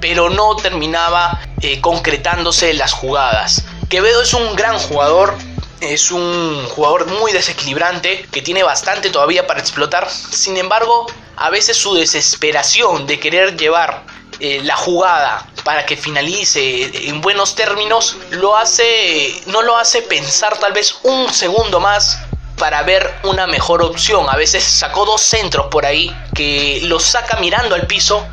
pero 0.00 0.30
no 0.30 0.56
terminaba 0.56 1.40
eh, 1.60 1.80
concretándose 1.80 2.74
las 2.74 2.92
jugadas. 2.92 3.64
Quevedo 3.88 4.22
es 4.22 4.34
un 4.34 4.54
gran 4.56 4.78
jugador, 4.78 5.36
es 5.80 6.10
un 6.10 6.64
jugador 6.68 7.06
muy 7.06 7.32
desequilibrante 7.32 8.26
que 8.30 8.42
tiene 8.42 8.62
bastante 8.62 9.10
todavía 9.10 9.46
para 9.46 9.60
explotar. 9.60 10.08
Sin 10.10 10.56
embargo, 10.56 11.06
a 11.36 11.50
veces 11.50 11.76
su 11.76 11.94
desesperación 11.94 13.06
de 13.06 13.18
querer 13.18 13.56
llevar 13.56 14.04
eh, 14.40 14.60
la 14.62 14.76
jugada 14.76 15.46
para 15.64 15.84
que 15.84 15.96
finalice 15.96 17.08
en 17.08 17.20
buenos 17.20 17.54
términos 17.54 18.16
lo 18.30 18.56
hace 18.56 19.34
no 19.46 19.60
lo 19.60 19.76
hace 19.76 20.00
pensar 20.00 20.56
tal 20.58 20.72
vez 20.72 20.96
un 21.02 21.30
segundo 21.32 21.78
más 21.78 22.18
para 22.60 22.82
ver 22.82 23.10
una 23.22 23.46
mejor 23.46 23.82
opción. 23.82 24.26
A 24.28 24.36
veces 24.36 24.62
sacó 24.62 25.06
dos 25.06 25.22
centros 25.22 25.68
por 25.70 25.86
ahí 25.86 26.14
que 26.34 26.80
los 26.84 27.02
saca 27.02 27.38
mirando 27.38 27.74
al 27.74 27.86
piso, 27.86 28.26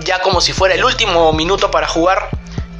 ya 0.00 0.20
como 0.22 0.40
si 0.40 0.54
fuera 0.54 0.74
el 0.74 0.82
último 0.82 1.30
minuto 1.34 1.70
para 1.70 1.86
jugar. 1.86 2.30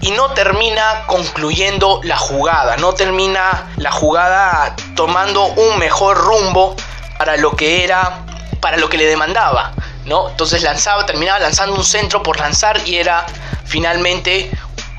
Y 0.00 0.12
no 0.12 0.30
termina 0.30 1.04
concluyendo 1.06 2.00
la 2.04 2.16
jugada, 2.16 2.78
no 2.78 2.94
termina 2.94 3.70
la 3.76 3.92
jugada 3.92 4.74
tomando 4.96 5.44
un 5.44 5.78
mejor 5.78 6.16
rumbo 6.16 6.74
para 7.18 7.36
lo 7.36 7.54
que 7.54 7.84
era, 7.84 8.24
para 8.62 8.78
lo 8.78 8.88
que 8.88 8.96
le 8.96 9.04
demandaba, 9.04 9.74
¿no? 10.06 10.30
Entonces 10.30 10.62
lanzaba, 10.62 11.04
terminaba 11.04 11.40
lanzando 11.40 11.76
un 11.76 11.84
centro 11.84 12.22
por 12.22 12.40
lanzar 12.40 12.80
y 12.88 12.96
era 12.96 13.26
finalmente 13.66 14.50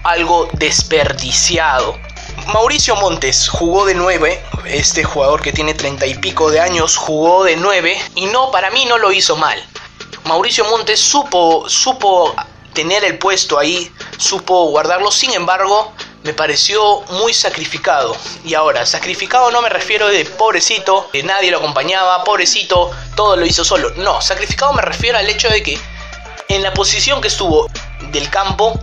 algo 0.04 0.48
desperdiciado 0.54 1.98
Mauricio 2.48 2.96
Montes 2.96 3.50
jugó 3.50 3.86
de 3.86 3.94
9, 3.94 4.44
este 4.66 5.04
jugador 5.04 5.42
que 5.42 5.54
tiene 5.54 5.74
30 5.74 6.06
y 6.08 6.16
pico 6.16 6.50
de 6.50 6.60
años 6.60 6.98
jugó 6.98 7.44
de 7.44 7.56
9 7.56 8.02
y 8.16 8.26
no, 8.26 8.52
para 8.52 8.70
mí 8.72 8.86
no 8.86 8.98
lo 8.98 9.12
hizo 9.12 9.38
mal. 9.38 9.62
Mauricio 10.26 10.66
Montes 10.66 11.00
supo, 11.00 11.70
supo 11.70 12.36
tener 12.74 13.04
el 13.04 13.18
puesto 13.18 13.60
ahí, 13.60 13.92
supo 14.18 14.66
guardarlo, 14.66 15.12
sin 15.12 15.34
embargo, 15.34 15.94
me 16.24 16.34
pareció 16.34 17.02
muy 17.12 17.34
sacrificado. 17.34 18.16
Y 18.44 18.54
ahora, 18.54 18.86
sacrificado 18.86 19.52
no 19.52 19.62
me 19.62 19.70
refiero 19.70 20.08
de 20.08 20.26
pobrecito, 20.26 21.10
que 21.12 21.24
nadie 21.24 21.52
lo 21.52 21.58
acompañaba, 21.58 22.24
pobrecito, 22.24 22.92
todo 23.16 23.36
lo 23.36 23.46
hizo 23.46 23.64
solo. 23.64 23.92
No, 23.98 24.22
sacrificado 24.22 24.74
me 24.74 24.82
refiero 24.82 25.18
al 25.18 25.30
hecho 25.30 25.50
de 25.50 25.64
que 25.64 25.80
en 26.48 26.64
la 26.64 26.74
posición 26.74 27.22
que 27.22 27.28
estuvo 27.30 27.70
del 28.12 28.30
campo, 28.30 28.80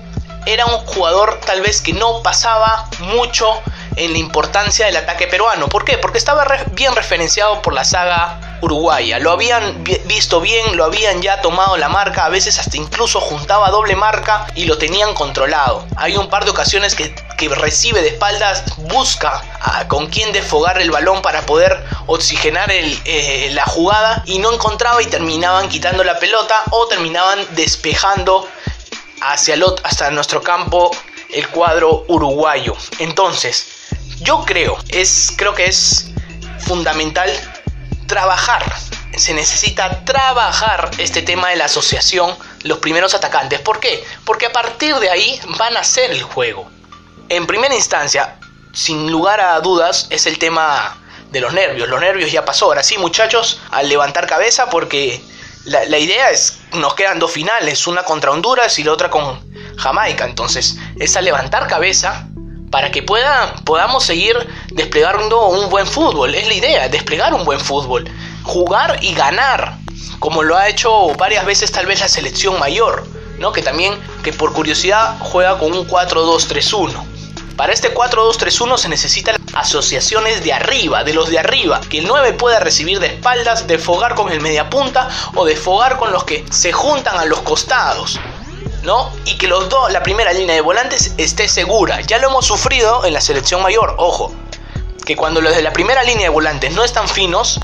era 0.49 0.65
un 0.65 0.79
jugador 0.87 1.41
tal 1.45 1.61
vez 1.61 1.83
que 1.83 1.93
no 1.93 2.23
pasaba 2.23 2.89
mucho 3.01 3.61
en 3.97 4.13
la 4.13 4.19
importancia 4.19 4.87
del 4.87 4.97
ataque 4.97 5.27
peruano. 5.27 5.69
¿Por 5.69 5.85
qué? 5.85 5.99
Porque 5.99 6.19
estaba 6.19 6.47
bien 6.73 6.95
referenciado 6.95 7.61
por 7.61 7.75
la 7.75 7.85
saga 7.85 8.59
uruguaya. 8.63 9.19
Lo 9.19 9.31
habían 9.31 9.85
visto 10.07 10.41
bien, 10.41 10.77
lo 10.77 10.85
habían 10.85 11.21
ya 11.21 11.43
tomado 11.43 11.77
la 11.77 11.89
marca, 11.89 12.25
a 12.25 12.29
veces 12.29 12.59
hasta 12.59 12.77
incluso 12.77 13.21
juntaba 13.21 13.71
doble 13.71 13.95
marca 13.95 14.47
y 14.55 14.65
lo 14.65 14.79
tenían 14.79 15.15
controlado. 15.15 15.85
Hay 15.97 16.17
un 16.17 16.29
par 16.29 16.45
de 16.45 16.51
ocasiones 16.51 16.95
que, 16.95 17.15
recibe 17.51 18.03
de 18.03 18.09
espaldas, 18.09 18.65
busca 18.77 19.43
con 19.87 20.09
quién 20.09 20.33
desfogar 20.33 20.81
el 20.81 20.91
balón 20.91 21.23
para 21.23 21.43
poder 21.43 21.85
oxigenar 22.07 22.71
eh, 22.71 23.51
la 23.53 23.65
jugada 23.67 24.23
y 24.27 24.39
no 24.39 24.53
encontraba 24.53 25.03
y 25.03 25.07
terminaban 25.07 25.69
quitando 25.69 26.03
la 26.03 26.19
pelota 26.19 26.63
o 26.71 26.87
terminaban 26.87 27.39
despejando 27.53 28.49
hacia 29.21 29.55
el 29.55 29.65
hasta 29.83 30.11
nuestro 30.11 30.43
campo 30.43 30.91
el 31.31 31.49
cuadro 31.49 32.05
uruguayo. 32.09 32.75
Entonces, 32.99 33.89
yo 34.21 34.45
creo, 34.45 34.79
es, 34.89 35.33
creo 35.37 35.55
que 35.55 35.67
es 35.67 36.11
fundamental 36.61 37.31
trabajar. 38.07 38.65
Se 39.17 39.35
necesita 39.35 40.05
trabajar 40.05 40.91
este 40.99 41.23
tema 41.23 41.51
de 41.51 41.57
la 41.57 41.65
asociación, 41.67 42.37
los 42.63 42.79
primeros 42.79 43.15
atacantes. 43.15 43.61
¿Por 43.61 43.81
qué? 43.81 44.05
Porque 44.25 44.47
a 44.47 44.53
partir 44.53 44.95
de 44.97 45.11
ahí 45.11 45.41
van 45.59 45.77
a 45.77 45.85
ser 45.85 46.11
el 46.11 46.23
juego. 46.23 46.71
En 47.29 47.47
primera 47.47 47.75
instancia, 47.75 48.37
sin 48.73 49.11
lugar 49.11 49.41
a 49.41 49.59
dudas, 49.61 50.07
es 50.11 50.27
el 50.27 50.39
tema 50.39 50.97
de 51.31 51.41
los 51.41 51.53
nervios. 51.53 51.89
Los 51.89 52.01
nervios 52.01 52.31
ya 52.31 52.45
pasó. 52.45 52.67
Ahora 52.67 52.83
sí, 52.83 52.97
muchachos, 52.97 53.61
al 53.71 53.89
levantar 53.89 54.27
cabeza 54.27 54.71
porque 54.71 55.21
la, 55.69 55.85
la, 55.85 55.99
idea 55.99 56.31
es, 56.31 56.59
nos 56.73 56.95
quedan 56.95 57.19
dos 57.19 57.31
finales, 57.31 57.87
una 57.87 58.03
contra 58.03 58.31
Honduras 58.31 58.79
y 58.79 58.85
la 58.85 58.93
otra 58.93 59.11
con 59.11 59.41
Jamaica. 59.77 60.25
Entonces, 60.25 60.77
es 60.99 61.17
a 61.17 61.21
levantar 61.21 61.67
cabeza 61.67 62.27
para 62.71 62.91
que 62.91 63.03
pueda, 63.03 63.55
podamos 63.65 64.05
seguir 64.05 64.37
desplegando 64.71 65.47
un 65.49 65.71
buen 65.71 65.87
fútbol. 65.87 66.35
Es 66.35 66.47
la 66.47 66.55
idea, 66.55 66.89
desplegar 66.89 67.35
un 67.35 67.45
buen 67.45 67.61
fútbol. 67.61 68.09
Jugar 68.43 68.99
y 69.03 69.15
ganar, 69.15 69.79
como 70.19 70.43
lo 70.43 70.57
ha 70.57 70.69
hecho 70.69 71.09
varias 71.17 71.45
veces 71.45 71.71
tal 71.73 71.87
vez 71.87 72.01
la 72.01 72.09
selección 72.09 72.59
mayor, 72.59 73.07
¿no? 73.39 73.53
que 73.53 73.63
también, 73.63 73.99
que 74.23 74.33
por 74.33 74.53
curiosidad, 74.53 75.17
juega 75.21 75.59
con 75.59 75.73
un 75.73 75.87
4-2-3-1. 75.87 77.18
Para 77.59 77.73
este 77.73 77.93
4-2-3-1 77.93 78.79
se 78.79 78.89
necesitan 78.89 79.37
asociaciones 79.53 80.45
de 80.45 80.53
arriba, 80.53 81.03
de 81.03 81.13
los 81.13 81.29
de 81.29 81.41
arriba, 81.41 81.81
que 81.81 81.99
el 81.99 82.07
9 82.07 82.35
pueda 82.35 82.61
recibir 82.61 83.01
de 83.01 83.09
espaldas, 83.09 83.67
de 83.67 83.79
fogar 83.79 84.15
con 84.15 84.31
el 84.31 84.41
mediapunta 84.41 85.09
o 85.35 85.45
de 85.45 85.57
fogar 85.57 85.99
con 85.99 86.13
los 86.13 86.23
que 86.23 86.45
se 86.53 86.73
juntan 86.73 87.19
a 87.19 87.25
los 87.25 87.41
costados. 87.41 88.21
¿no? 88.85 89.13
Y 89.25 89.37
que 89.39 89.49
los 89.49 89.69
dos, 89.69 89.93
la 89.93 90.05
primera 90.05 90.33
línea 90.33 90.55
de 90.55 90.61
volantes 90.61 91.15
esté 91.19 91.49
segura. 91.49 92.01
Ya 92.03 92.19
lo 92.19 92.29
hemos 92.29 92.47
sufrido 92.47 93.05
en 93.05 93.13
la 93.13 93.21
selección 93.21 93.61
mayor, 93.61 93.97
ojo, 93.99 94.33
que 95.05 95.17
cuando 95.17 95.41
los 95.41 95.57
de 95.57 95.63
la 95.63 95.73
primera 95.73 96.05
línea 96.05 96.27
de 96.27 96.29
volantes 96.29 96.73
no 96.75 96.85
están 96.85 97.09
finos, 97.09 97.59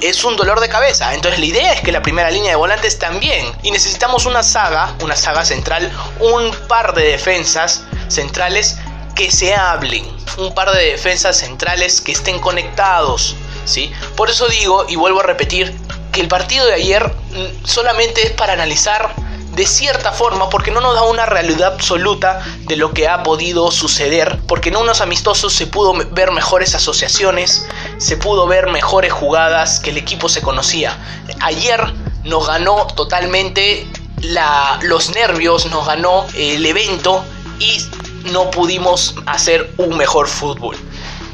es 0.00 0.22
un 0.22 0.36
dolor 0.36 0.60
de 0.60 0.68
cabeza. 0.68 1.12
Entonces 1.12 1.40
la 1.40 1.46
idea 1.46 1.72
es 1.72 1.80
que 1.80 1.90
la 1.90 2.02
primera 2.02 2.30
línea 2.30 2.50
de 2.50 2.56
volantes 2.56 3.00
también. 3.00 3.52
Y 3.64 3.72
necesitamos 3.72 4.26
una 4.26 4.44
saga, 4.44 4.94
una 5.02 5.16
saga 5.16 5.44
central, 5.44 5.90
un 6.20 6.54
par 6.68 6.94
de 6.94 7.02
defensas 7.02 7.82
centrales 8.06 8.78
que 9.14 9.30
se 9.30 9.54
hablen. 9.54 10.04
Un 10.38 10.54
par 10.54 10.70
de 10.72 10.92
defensas 10.92 11.38
centrales 11.38 12.00
que 12.00 12.12
estén 12.12 12.38
conectados. 12.38 13.36
¿sí? 13.64 13.92
Por 14.16 14.30
eso 14.30 14.48
digo, 14.48 14.86
y 14.88 14.96
vuelvo 14.96 15.20
a 15.20 15.24
repetir, 15.24 15.74
que 16.12 16.20
el 16.20 16.28
partido 16.28 16.66
de 16.66 16.74
ayer 16.74 17.06
mm, 17.06 17.64
solamente 17.64 18.26
es 18.26 18.32
para 18.32 18.52
analizar 18.52 19.14
de 19.54 19.66
cierta 19.66 20.12
forma 20.12 20.48
porque 20.48 20.70
no 20.70 20.80
nos 20.80 20.94
da 20.94 21.02
una 21.02 21.26
realidad 21.26 21.74
absoluta 21.74 22.40
de 22.60 22.76
lo 22.76 22.92
que 22.92 23.08
ha 23.08 23.22
podido 23.22 23.70
suceder, 23.70 24.38
porque 24.46 24.68
en 24.68 24.76
unos 24.76 25.00
amistosos 25.00 25.52
se 25.52 25.66
pudo 25.66 25.92
ver 26.12 26.30
mejores 26.30 26.74
asociaciones, 26.74 27.66
se 27.98 28.16
pudo 28.16 28.46
ver 28.46 28.70
mejores 28.70 29.12
jugadas 29.12 29.80
que 29.80 29.90
el 29.90 29.96
equipo 29.96 30.28
se 30.28 30.40
conocía. 30.40 30.96
Ayer 31.40 31.80
nos 32.24 32.46
ganó 32.46 32.86
totalmente 32.86 33.86
la, 34.22 34.78
los 34.82 35.10
nervios, 35.10 35.66
nos 35.66 35.86
ganó 35.86 36.26
el 36.34 36.64
evento 36.64 37.24
y 37.58 37.84
no 38.24 38.50
pudimos 38.50 39.14
hacer 39.26 39.72
un 39.76 39.96
mejor 39.96 40.28
fútbol. 40.28 40.76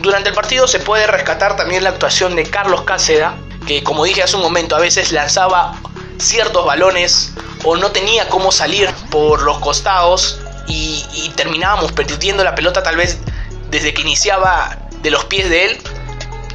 Durante 0.01 0.29
el 0.29 0.35
partido 0.35 0.68
se 0.68 0.79
puede 0.79 1.07
rescatar 1.07 1.57
también 1.57 1.83
la 1.85 1.90
actuación 1.90 2.37
de 2.37 2.44
Carlos 2.44 2.83
Cáceda, 2.83 3.37
que 3.66 3.83
como 3.83 4.05
dije 4.05 4.22
hace 4.22 4.37
un 4.37 4.42
momento 4.42 4.77
a 4.77 4.81
veces 4.81 5.12
lanzaba 5.12 5.75
ciertos 6.18 6.64
balones 6.64 7.33
o 7.64 7.77
no 7.77 7.90
tenía 7.90 8.29
cómo 8.29 8.53
salir 8.53 8.90
por 9.11 9.42
los 9.42 9.59
costados 9.59 10.38
y, 10.68 11.33
terminábamos 11.37 11.92
perdiendo 11.92 12.42
la 12.44 12.55
pelota 12.55 12.83
tal 12.83 12.96
vez 12.96 13.18
desde 13.70 13.92
que 13.92 14.03
iniciaba 14.03 14.79
de 15.03 15.11
los 15.11 15.25
pies 15.27 15.51
de 15.51 15.66
él, 15.66 15.79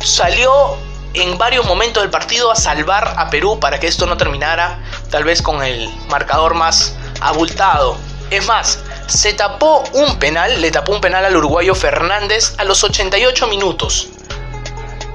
salió 0.03 0.75
en 1.13 1.37
varios 1.37 1.65
momentos 1.65 2.01
del 2.01 2.09
partido 2.09 2.51
a 2.51 2.55
salvar 2.55 3.13
a 3.17 3.29
Perú 3.29 3.59
para 3.59 3.79
que 3.79 3.87
esto 3.87 4.05
no 4.07 4.17
terminara 4.17 4.79
tal 5.09 5.23
vez 5.23 5.41
con 5.41 5.63
el 5.63 5.89
marcador 6.07 6.55
más 6.55 6.95
abultado. 7.19 7.97
Es 8.31 8.45
más, 8.47 8.79
se 9.11 9.33
tapó 9.33 9.83
un 9.93 10.17
penal, 10.19 10.61
le 10.61 10.71
tapó 10.71 10.93
un 10.93 11.01
penal 11.01 11.25
al 11.25 11.35
uruguayo 11.35 11.75
Fernández 11.75 12.53
a 12.57 12.63
los 12.63 12.81
88 12.83 13.47
minutos. 13.47 14.07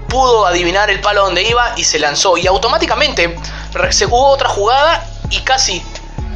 Pudo 0.08 0.46
adivinar 0.46 0.90
el 0.90 1.00
palo 1.00 1.24
donde 1.24 1.42
iba 1.42 1.72
y 1.76 1.84
se 1.84 1.98
lanzó 1.98 2.36
y 2.36 2.46
automáticamente 2.46 3.36
se 3.90 4.04
jugó 4.04 4.28
otra 4.28 4.50
jugada 4.50 5.08
y 5.30 5.38
casi 5.40 5.82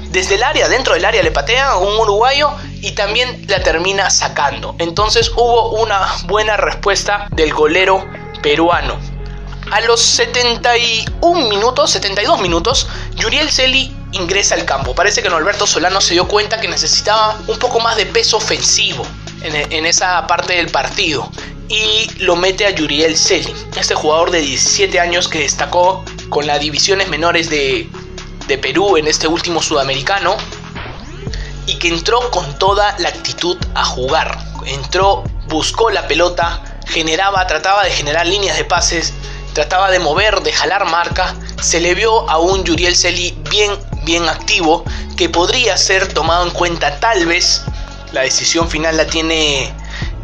desde 0.08 0.36
el 0.36 0.42
área, 0.42 0.68
dentro 0.68 0.94
del 0.94 1.04
área 1.04 1.22
le 1.22 1.30
patea 1.30 1.76
un 1.76 1.98
uruguayo 1.98 2.50
y 2.80 2.92
también 2.92 3.44
la 3.46 3.62
termina 3.62 4.08
sacando. 4.08 4.74
Entonces 4.78 5.30
hubo 5.36 5.72
una 5.72 6.14
buena 6.24 6.56
respuesta 6.56 7.26
del 7.30 7.52
golero 7.52 8.08
peruano. 8.42 8.98
A 9.70 9.82
los 9.82 10.00
71 10.00 11.48
minutos, 11.48 11.90
72 11.90 12.40
minutos, 12.40 12.88
Yuriel 13.16 13.52
Celi 13.52 13.94
ingresa 14.12 14.54
al 14.54 14.64
campo. 14.64 14.94
Parece 14.94 15.22
que 15.22 15.28
Norberto 15.28 15.66
Solano 15.66 16.00
se 16.00 16.14
dio 16.14 16.26
cuenta 16.26 16.60
que 16.60 16.68
necesitaba 16.68 17.38
un 17.46 17.58
poco 17.58 17.80
más 17.80 17.96
de 17.96 18.06
peso 18.06 18.36
ofensivo 18.36 19.06
en, 19.42 19.86
esa 19.86 20.26
parte 20.26 20.54
del 20.54 20.68
partido 20.68 21.30
y 21.68 22.10
lo 22.18 22.36
mete 22.36 22.66
a 22.66 22.70
Yuriel 22.70 23.16
Celi, 23.16 23.54
este 23.76 23.94
jugador 23.94 24.30
de 24.30 24.40
17 24.40 25.00
años 25.00 25.28
que 25.28 25.40
destacó 25.40 26.04
con 26.28 26.46
las 26.46 26.60
divisiones 26.60 27.08
menores 27.08 27.48
de, 27.48 27.88
de 28.46 28.58
Perú 28.58 28.96
en 28.96 29.06
este 29.06 29.28
último 29.28 29.62
sudamericano 29.62 30.36
y 31.66 31.76
que 31.76 31.88
entró 31.88 32.30
con 32.30 32.58
toda 32.58 32.96
la 32.98 33.08
actitud 33.08 33.56
a 33.74 33.84
jugar. 33.84 34.36
Entró, 34.66 35.22
buscó 35.46 35.90
la 35.90 36.06
pelota, 36.08 36.62
generaba, 36.86 37.46
trataba 37.46 37.84
de 37.84 37.90
generar 37.90 38.26
líneas 38.26 38.56
de 38.56 38.64
pases, 38.64 39.14
trataba 39.52 39.90
de 39.90 40.00
mover, 40.00 40.40
de 40.40 40.52
jalar 40.52 40.86
marca. 40.86 41.34
Se 41.60 41.80
le 41.80 41.94
vio 41.94 42.28
a 42.28 42.38
un 42.38 42.64
Yuriel 42.64 42.96
Celi 42.96 43.38
bien, 43.50 43.70
bien 44.04 44.28
activo 44.28 44.84
que 45.16 45.28
podría 45.28 45.76
ser 45.76 46.12
tomado 46.12 46.44
en 46.44 46.50
cuenta 46.50 46.98
tal 47.00 47.26
vez. 47.26 47.62
La 48.12 48.22
decisión 48.22 48.68
final 48.68 48.96
la 48.96 49.06
tiene 49.06 49.72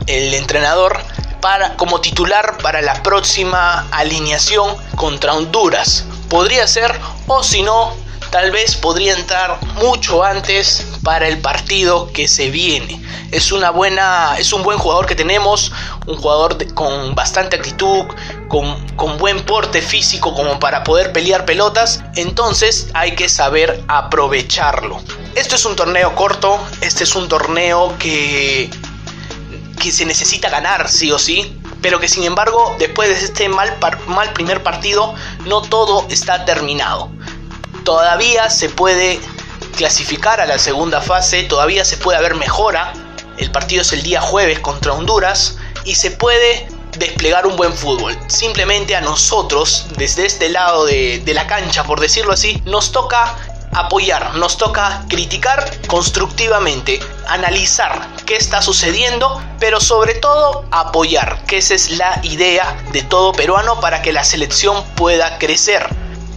el 0.06 0.34
entrenador 0.34 0.98
para, 1.40 1.76
como 1.76 2.00
titular 2.00 2.58
para 2.62 2.82
la 2.82 3.02
próxima 3.02 3.86
alineación 3.90 4.76
contra 4.96 5.34
Honduras. 5.34 6.04
Podría 6.28 6.66
ser 6.66 6.98
o 7.26 7.42
si 7.42 7.62
no 7.62 7.94
tal 8.30 8.50
vez 8.50 8.74
podría 8.76 9.14
entrar 9.14 9.58
mucho 9.76 10.24
antes 10.24 10.86
para 11.02 11.28
el 11.28 11.38
partido 11.38 12.12
que 12.12 12.28
se 12.28 12.50
viene. 12.50 13.00
Es 13.30 13.52
una 13.52 13.70
buena, 13.70 14.36
es 14.38 14.52
un 14.52 14.62
buen 14.62 14.78
jugador 14.78 15.06
que 15.06 15.14
tenemos, 15.14 15.72
un 16.06 16.16
jugador 16.16 16.74
con 16.74 17.14
bastante 17.14 17.56
actitud, 17.56 18.04
con, 18.48 19.18
buen 19.18 19.44
porte 19.44 19.82
físico 19.82 20.34
como 20.34 20.58
para 20.58 20.84
poder 20.84 21.12
pelear 21.12 21.44
pelotas, 21.44 22.02
entonces 22.14 22.88
hay 22.94 23.14
que 23.14 23.28
saber 23.28 23.82
aprovecharlo. 23.88 25.00
Esto 25.34 25.56
es 25.56 25.64
un 25.64 25.76
torneo 25.76 26.14
corto, 26.14 26.58
este 26.80 27.04
es 27.04 27.14
un 27.14 27.28
torneo 27.28 27.96
que 27.98 28.70
que 29.80 29.92
se 29.92 30.06
necesita 30.06 30.48
ganar 30.48 30.88
sí 30.88 31.12
o 31.12 31.18
sí, 31.18 31.54
pero 31.82 32.00
que 32.00 32.08
sin 32.08 32.24
embargo 32.24 32.74
después 32.78 33.08
de 33.08 33.24
este 33.24 33.48
mal, 33.48 33.76
mal 34.06 34.32
primer 34.32 34.62
partido 34.62 35.14
no 35.44 35.60
todo 35.60 36.06
está 36.08 36.44
terminado 36.46 37.10
todavía 37.86 38.50
se 38.50 38.68
puede 38.68 39.20
clasificar 39.76 40.40
a 40.40 40.46
la 40.46 40.58
segunda 40.58 41.00
fase, 41.00 41.44
todavía 41.44 41.84
se 41.84 41.96
puede 41.96 42.18
haber 42.18 42.34
mejora. 42.34 42.92
El 43.38 43.50
partido 43.52 43.82
es 43.82 43.92
el 43.92 44.02
día 44.02 44.20
jueves 44.20 44.58
contra 44.58 44.92
Honduras 44.92 45.56
y 45.84 45.94
se 45.94 46.10
puede 46.10 46.66
desplegar 46.98 47.46
un 47.46 47.56
buen 47.56 47.72
fútbol. 47.72 48.16
Simplemente 48.28 48.96
a 48.96 49.00
nosotros, 49.00 49.86
desde 49.96 50.26
este 50.26 50.48
lado 50.48 50.86
de, 50.86 51.20
de 51.24 51.34
la 51.34 51.46
cancha, 51.46 51.84
por 51.84 52.00
decirlo 52.00 52.32
así, 52.32 52.60
nos 52.64 52.92
toca 52.92 53.36
apoyar, 53.72 54.34
nos 54.36 54.56
toca 54.56 55.04
criticar 55.08 55.70
constructivamente, 55.86 56.98
analizar 57.28 58.08
qué 58.24 58.36
está 58.36 58.62
sucediendo, 58.62 59.40
pero 59.60 59.80
sobre 59.80 60.14
todo 60.14 60.64
apoyar, 60.70 61.44
que 61.46 61.58
esa 61.58 61.74
es 61.74 61.90
la 61.90 62.18
idea 62.22 62.76
de 62.92 63.02
todo 63.02 63.32
peruano 63.32 63.78
para 63.80 64.02
que 64.02 64.12
la 64.12 64.24
selección 64.24 64.82
pueda 64.96 65.38
crecer. 65.38 65.86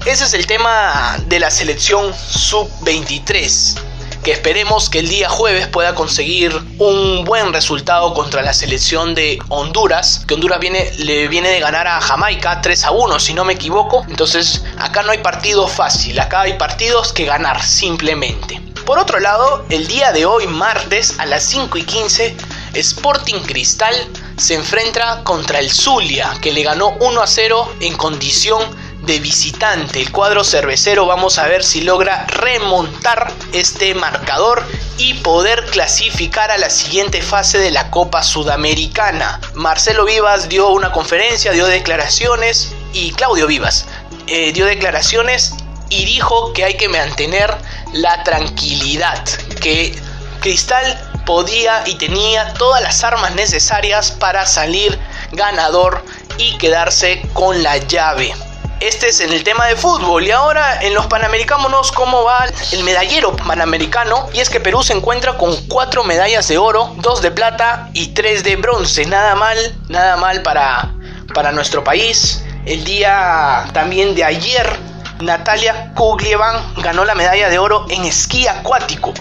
Ese 0.06 0.26
es 0.26 0.34
el 0.34 0.48
tema 0.48 1.18
de 1.28 1.40
la 1.40 1.52
selección 1.52 2.14
sub-23 2.14 3.89
que 4.24 4.32
esperemos 4.32 4.90
que 4.90 5.00
el 5.00 5.10
día 5.10 5.30
jueves 5.30 5.68
pueda 5.68 5.96
conseguir 5.96 6.54
un 6.78 7.24
buen 7.26 7.54
resultado 7.54 8.14
contra 8.14 8.42
la 8.42 8.54
selección 8.54 9.16
de 9.16 9.40
Honduras, 9.50 10.24
que 10.28 10.34
Honduras 10.34 10.60
viene, 10.60 10.92
le 10.98 11.28
viene 11.28 11.50
de 11.50 11.60
ganar 11.60 11.88
a 11.88 12.02
Jamaica 12.02 12.62
3 12.62 12.86
a 12.86 12.92
1, 12.92 13.20
si 13.20 13.34
no 13.34 13.46
me 13.46 13.54
equivoco. 13.54 14.06
Entonces, 14.10 14.64
acá 14.78 15.04
no 15.04 15.12
hay 15.12 15.20
partido 15.20 15.68
fácil, 15.68 16.20
acá 16.20 16.42
hay 16.42 16.54
partidos 16.54 17.14
que 17.14 17.26
ganar 17.26 17.64
simplemente. 17.64 18.62
Por 18.86 18.98
otro 18.98 19.20
lado, 19.20 19.66
el 19.70 19.88
día 19.88 20.12
de 20.12 20.26
hoy, 20.26 20.48
martes, 20.48 21.20
a 21.20 21.26
las 21.26 21.44
5 21.44 21.78
y 21.78 21.84
15, 21.84 22.36
Sporting 22.74 23.42
Cristal 23.42 23.96
se 24.38 24.56
enfrenta 24.56 25.24
contra 25.24 25.60
el 25.60 25.72
Zulia, 25.72 26.36
que 26.42 26.52
le 26.52 26.64
ganó 26.64 26.98
1 27.00 27.22
a 27.22 27.28
0 27.28 27.76
en 27.82 27.96
condición 27.96 28.64
de 29.02 29.20
visitante. 29.20 30.02
El 30.02 30.12
cuadro 30.12 30.44
cervecero 30.44 31.06
vamos 31.06 31.38
a 31.38 31.48
ver 31.48 31.64
si 31.64 31.82
logra 31.82 32.26
remontar 32.28 33.32
este 33.54 33.96
marcador 33.96 34.66
y 34.98 35.16
poder 35.16 35.66
clasificar 35.66 36.52
a 36.52 36.58
la 36.58 36.70
siguiente 36.70 37.22
fase 37.22 37.58
de 37.58 37.72
la 37.72 37.90
Copa 37.90 38.24
Sudamericana. 38.24 39.40
Marcelo 39.54 40.06
Vivas 40.06 40.50
dio 40.50 40.70
una 40.70 40.92
conferencia, 40.92 41.52
dio 41.52 41.66
declaraciones 41.66 42.74
y 42.94 43.12
Claudio 43.14 43.48
Vivas 43.48 43.86
eh, 44.28 44.52
dio 44.52 44.66
declaraciones 44.66 45.54
y 45.90 46.06
dijo 46.06 46.54
que 46.54 46.64
hay 46.64 46.78
que 46.78 46.88
mantener 46.88 47.56
la 47.94 48.24
tranquilidad, 48.24 49.24
que 49.60 50.00
Cristal 50.40 50.86
podía 51.26 51.84
y 51.88 51.96
tenía 51.96 52.54
todas 52.54 52.82
las 52.82 53.04
armas 53.04 53.34
necesarias 53.36 54.12
para 54.12 54.46
salir 54.46 55.00
ganador 55.32 56.04
y 56.38 56.58
quedarse 56.58 57.22
con 57.34 57.64
la 57.64 57.78
llave. 57.78 58.34
Este 58.80 59.10
es 59.10 59.20
en 59.20 59.34
el 59.34 59.44
tema 59.44 59.66
de 59.68 59.76
fútbol. 59.76 60.26
Y 60.26 60.32
ahora 60.32 60.82
en 60.82 60.94
los 60.94 61.08
Panamericanos, 61.08 61.92
¿cómo 61.92 62.24
va 62.24 62.46
el 62.72 62.84
medallero 62.86 63.36
panamericano? 63.36 64.30
Y 64.32 64.40
es 64.40 64.50
que 64.50 64.62
Perú 64.62 64.84
se 64.84 64.94
encuentra 64.94 65.38
con 65.38 65.54
cuatro 65.68 66.06
medallas 66.06 66.48
de 66.48 66.58
oro, 66.58 66.96
dos 67.00 67.22
de 67.22 67.30
plata 67.30 67.90
y 67.94 68.14
tres 68.14 68.44
de 68.46 68.56
bronce. 68.56 69.06
Nada 69.06 69.36
mal, 69.36 69.58
nada 69.90 70.16
mal 70.16 70.42
para, 70.44 70.94
para 71.34 71.52
nuestro 71.52 71.84
país. 71.84 72.42
El 72.66 72.86
día 72.86 73.66
también 73.74 74.16
de 74.16 74.24
ayer, 74.24 74.80
Natalia 75.20 75.92
Kuglievan 75.96 76.76
ganó 76.78 77.04
la 77.04 77.16
medalla 77.16 77.50
de 77.50 77.60
oro 77.60 77.86
en 77.90 78.06
esquí 78.06 78.48
acuático 78.48 79.14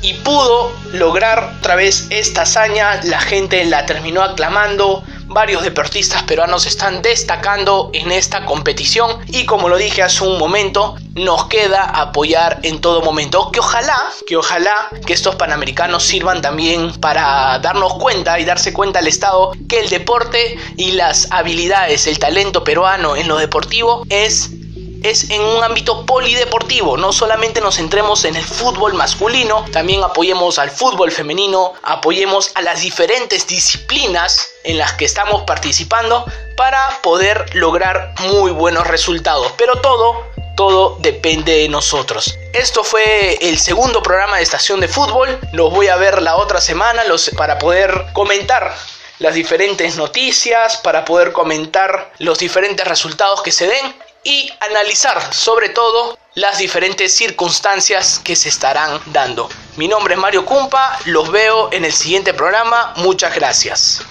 y 0.00 0.14
pudo 0.14 0.72
lograr 0.92 1.52
otra 1.58 1.74
vez 1.74 2.06
esta 2.08 2.42
hazaña. 2.42 3.00
La 3.04 3.20
gente 3.20 3.62
la 3.66 3.84
terminó 3.84 4.22
aclamando 4.22 5.04
varios 5.28 5.62
deportistas 5.62 6.22
peruanos 6.22 6.66
están 6.66 7.02
destacando 7.02 7.90
en 7.92 8.12
esta 8.12 8.44
competición 8.44 9.18
y 9.28 9.44
como 9.44 9.68
lo 9.68 9.76
dije 9.76 10.02
hace 10.02 10.24
un 10.24 10.38
momento, 10.38 10.96
nos 11.14 11.46
queda 11.46 11.82
apoyar 11.82 12.60
en 12.62 12.80
todo 12.80 13.02
momento. 13.02 13.50
Que 13.50 13.60
ojalá, 13.60 13.96
que 14.26 14.36
ojalá 14.36 14.88
que 15.06 15.12
estos 15.12 15.34
panamericanos 15.36 16.02
sirvan 16.02 16.42
también 16.42 16.92
para 17.00 17.58
darnos 17.58 17.94
cuenta 17.94 18.38
y 18.38 18.44
darse 18.44 18.72
cuenta 18.72 18.98
al 18.98 19.06
Estado 19.06 19.52
que 19.68 19.80
el 19.80 19.88
deporte 19.88 20.58
y 20.76 20.92
las 20.92 21.30
habilidades, 21.32 22.06
el 22.06 22.18
talento 22.18 22.64
peruano 22.64 23.16
en 23.16 23.28
lo 23.28 23.38
deportivo 23.38 24.04
es 24.08 24.50
es 25.10 25.30
en 25.30 25.42
un 25.42 25.62
ámbito 25.62 26.04
polideportivo, 26.04 26.96
no 26.96 27.12
solamente 27.12 27.60
nos 27.60 27.76
centremos 27.76 28.24
en 28.24 28.36
el 28.36 28.44
fútbol 28.44 28.94
masculino, 28.94 29.64
también 29.72 30.02
apoyemos 30.02 30.58
al 30.58 30.70
fútbol 30.70 31.12
femenino, 31.12 31.74
apoyemos 31.82 32.50
a 32.54 32.62
las 32.62 32.80
diferentes 32.80 33.46
disciplinas 33.46 34.50
en 34.64 34.78
las 34.78 34.94
que 34.94 35.04
estamos 35.04 35.42
participando 35.42 36.24
para 36.56 37.00
poder 37.02 37.54
lograr 37.54 38.14
muy 38.20 38.50
buenos 38.50 38.86
resultados. 38.86 39.52
Pero 39.56 39.80
todo, 39.80 40.24
todo 40.56 40.96
depende 41.00 41.52
de 41.52 41.68
nosotros. 41.68 42.36
Esto 42.52 42.82
fue 42.82 43.38
el 43.40 43.58
segundo 43.58 44.02
programa 44.02 44.38
de 44.38 44.42
Estación 44.42 44.80
de 44.80 44.88
Fútbol. 44.88 45.38
Los 45.52 45.70
voy 45.70 45.88
a 45.88 45.96
ver 45.96 46.22
la 46.22 46.36
otra 46.36 46.60
semana 46.60 47.04
los, 47.04 47.30
para 47.36 47.58
poder 47.58 48.06
comentar 48.12 48.74
las 49.18 49.34
diferentes 49.34 49.96
noticias, 49.96 50.76
para 50.78 51.04
poder 51.04 51.32
comentar 51.32 52.12
los 52.18 52.38
diferentes 52.38 52.86
resultados 52.86 53.42
que 53.42 53.52
se 53.52 53.66
den 53.66 53.94
y 54.26 54.52
analizar 54.58 55.32
sobre 55.32 55.68
todo 55.68 56.18
las 56.34 56.58
diferentes 56.58 57.14
circunstancias 57.14 58.20
que 58.24 58.34
se 58.34 58.48
estarán 58.48 59.00
dando. 59.06 59.48
Mi 59.76 59.86
nombre 59.86 60.14
es 60.14 60.20
Mario 60.20 60.44
Cumpa, 60.44 60.98
los 61.04 61.30
veo 61.30 61.72
en 61.72 61.84
el 61.84 61.92
siguiente 61.92 62.34
programa, 62.34 62.92
muchas 62.96 63.32
gracias. 63.36 64.02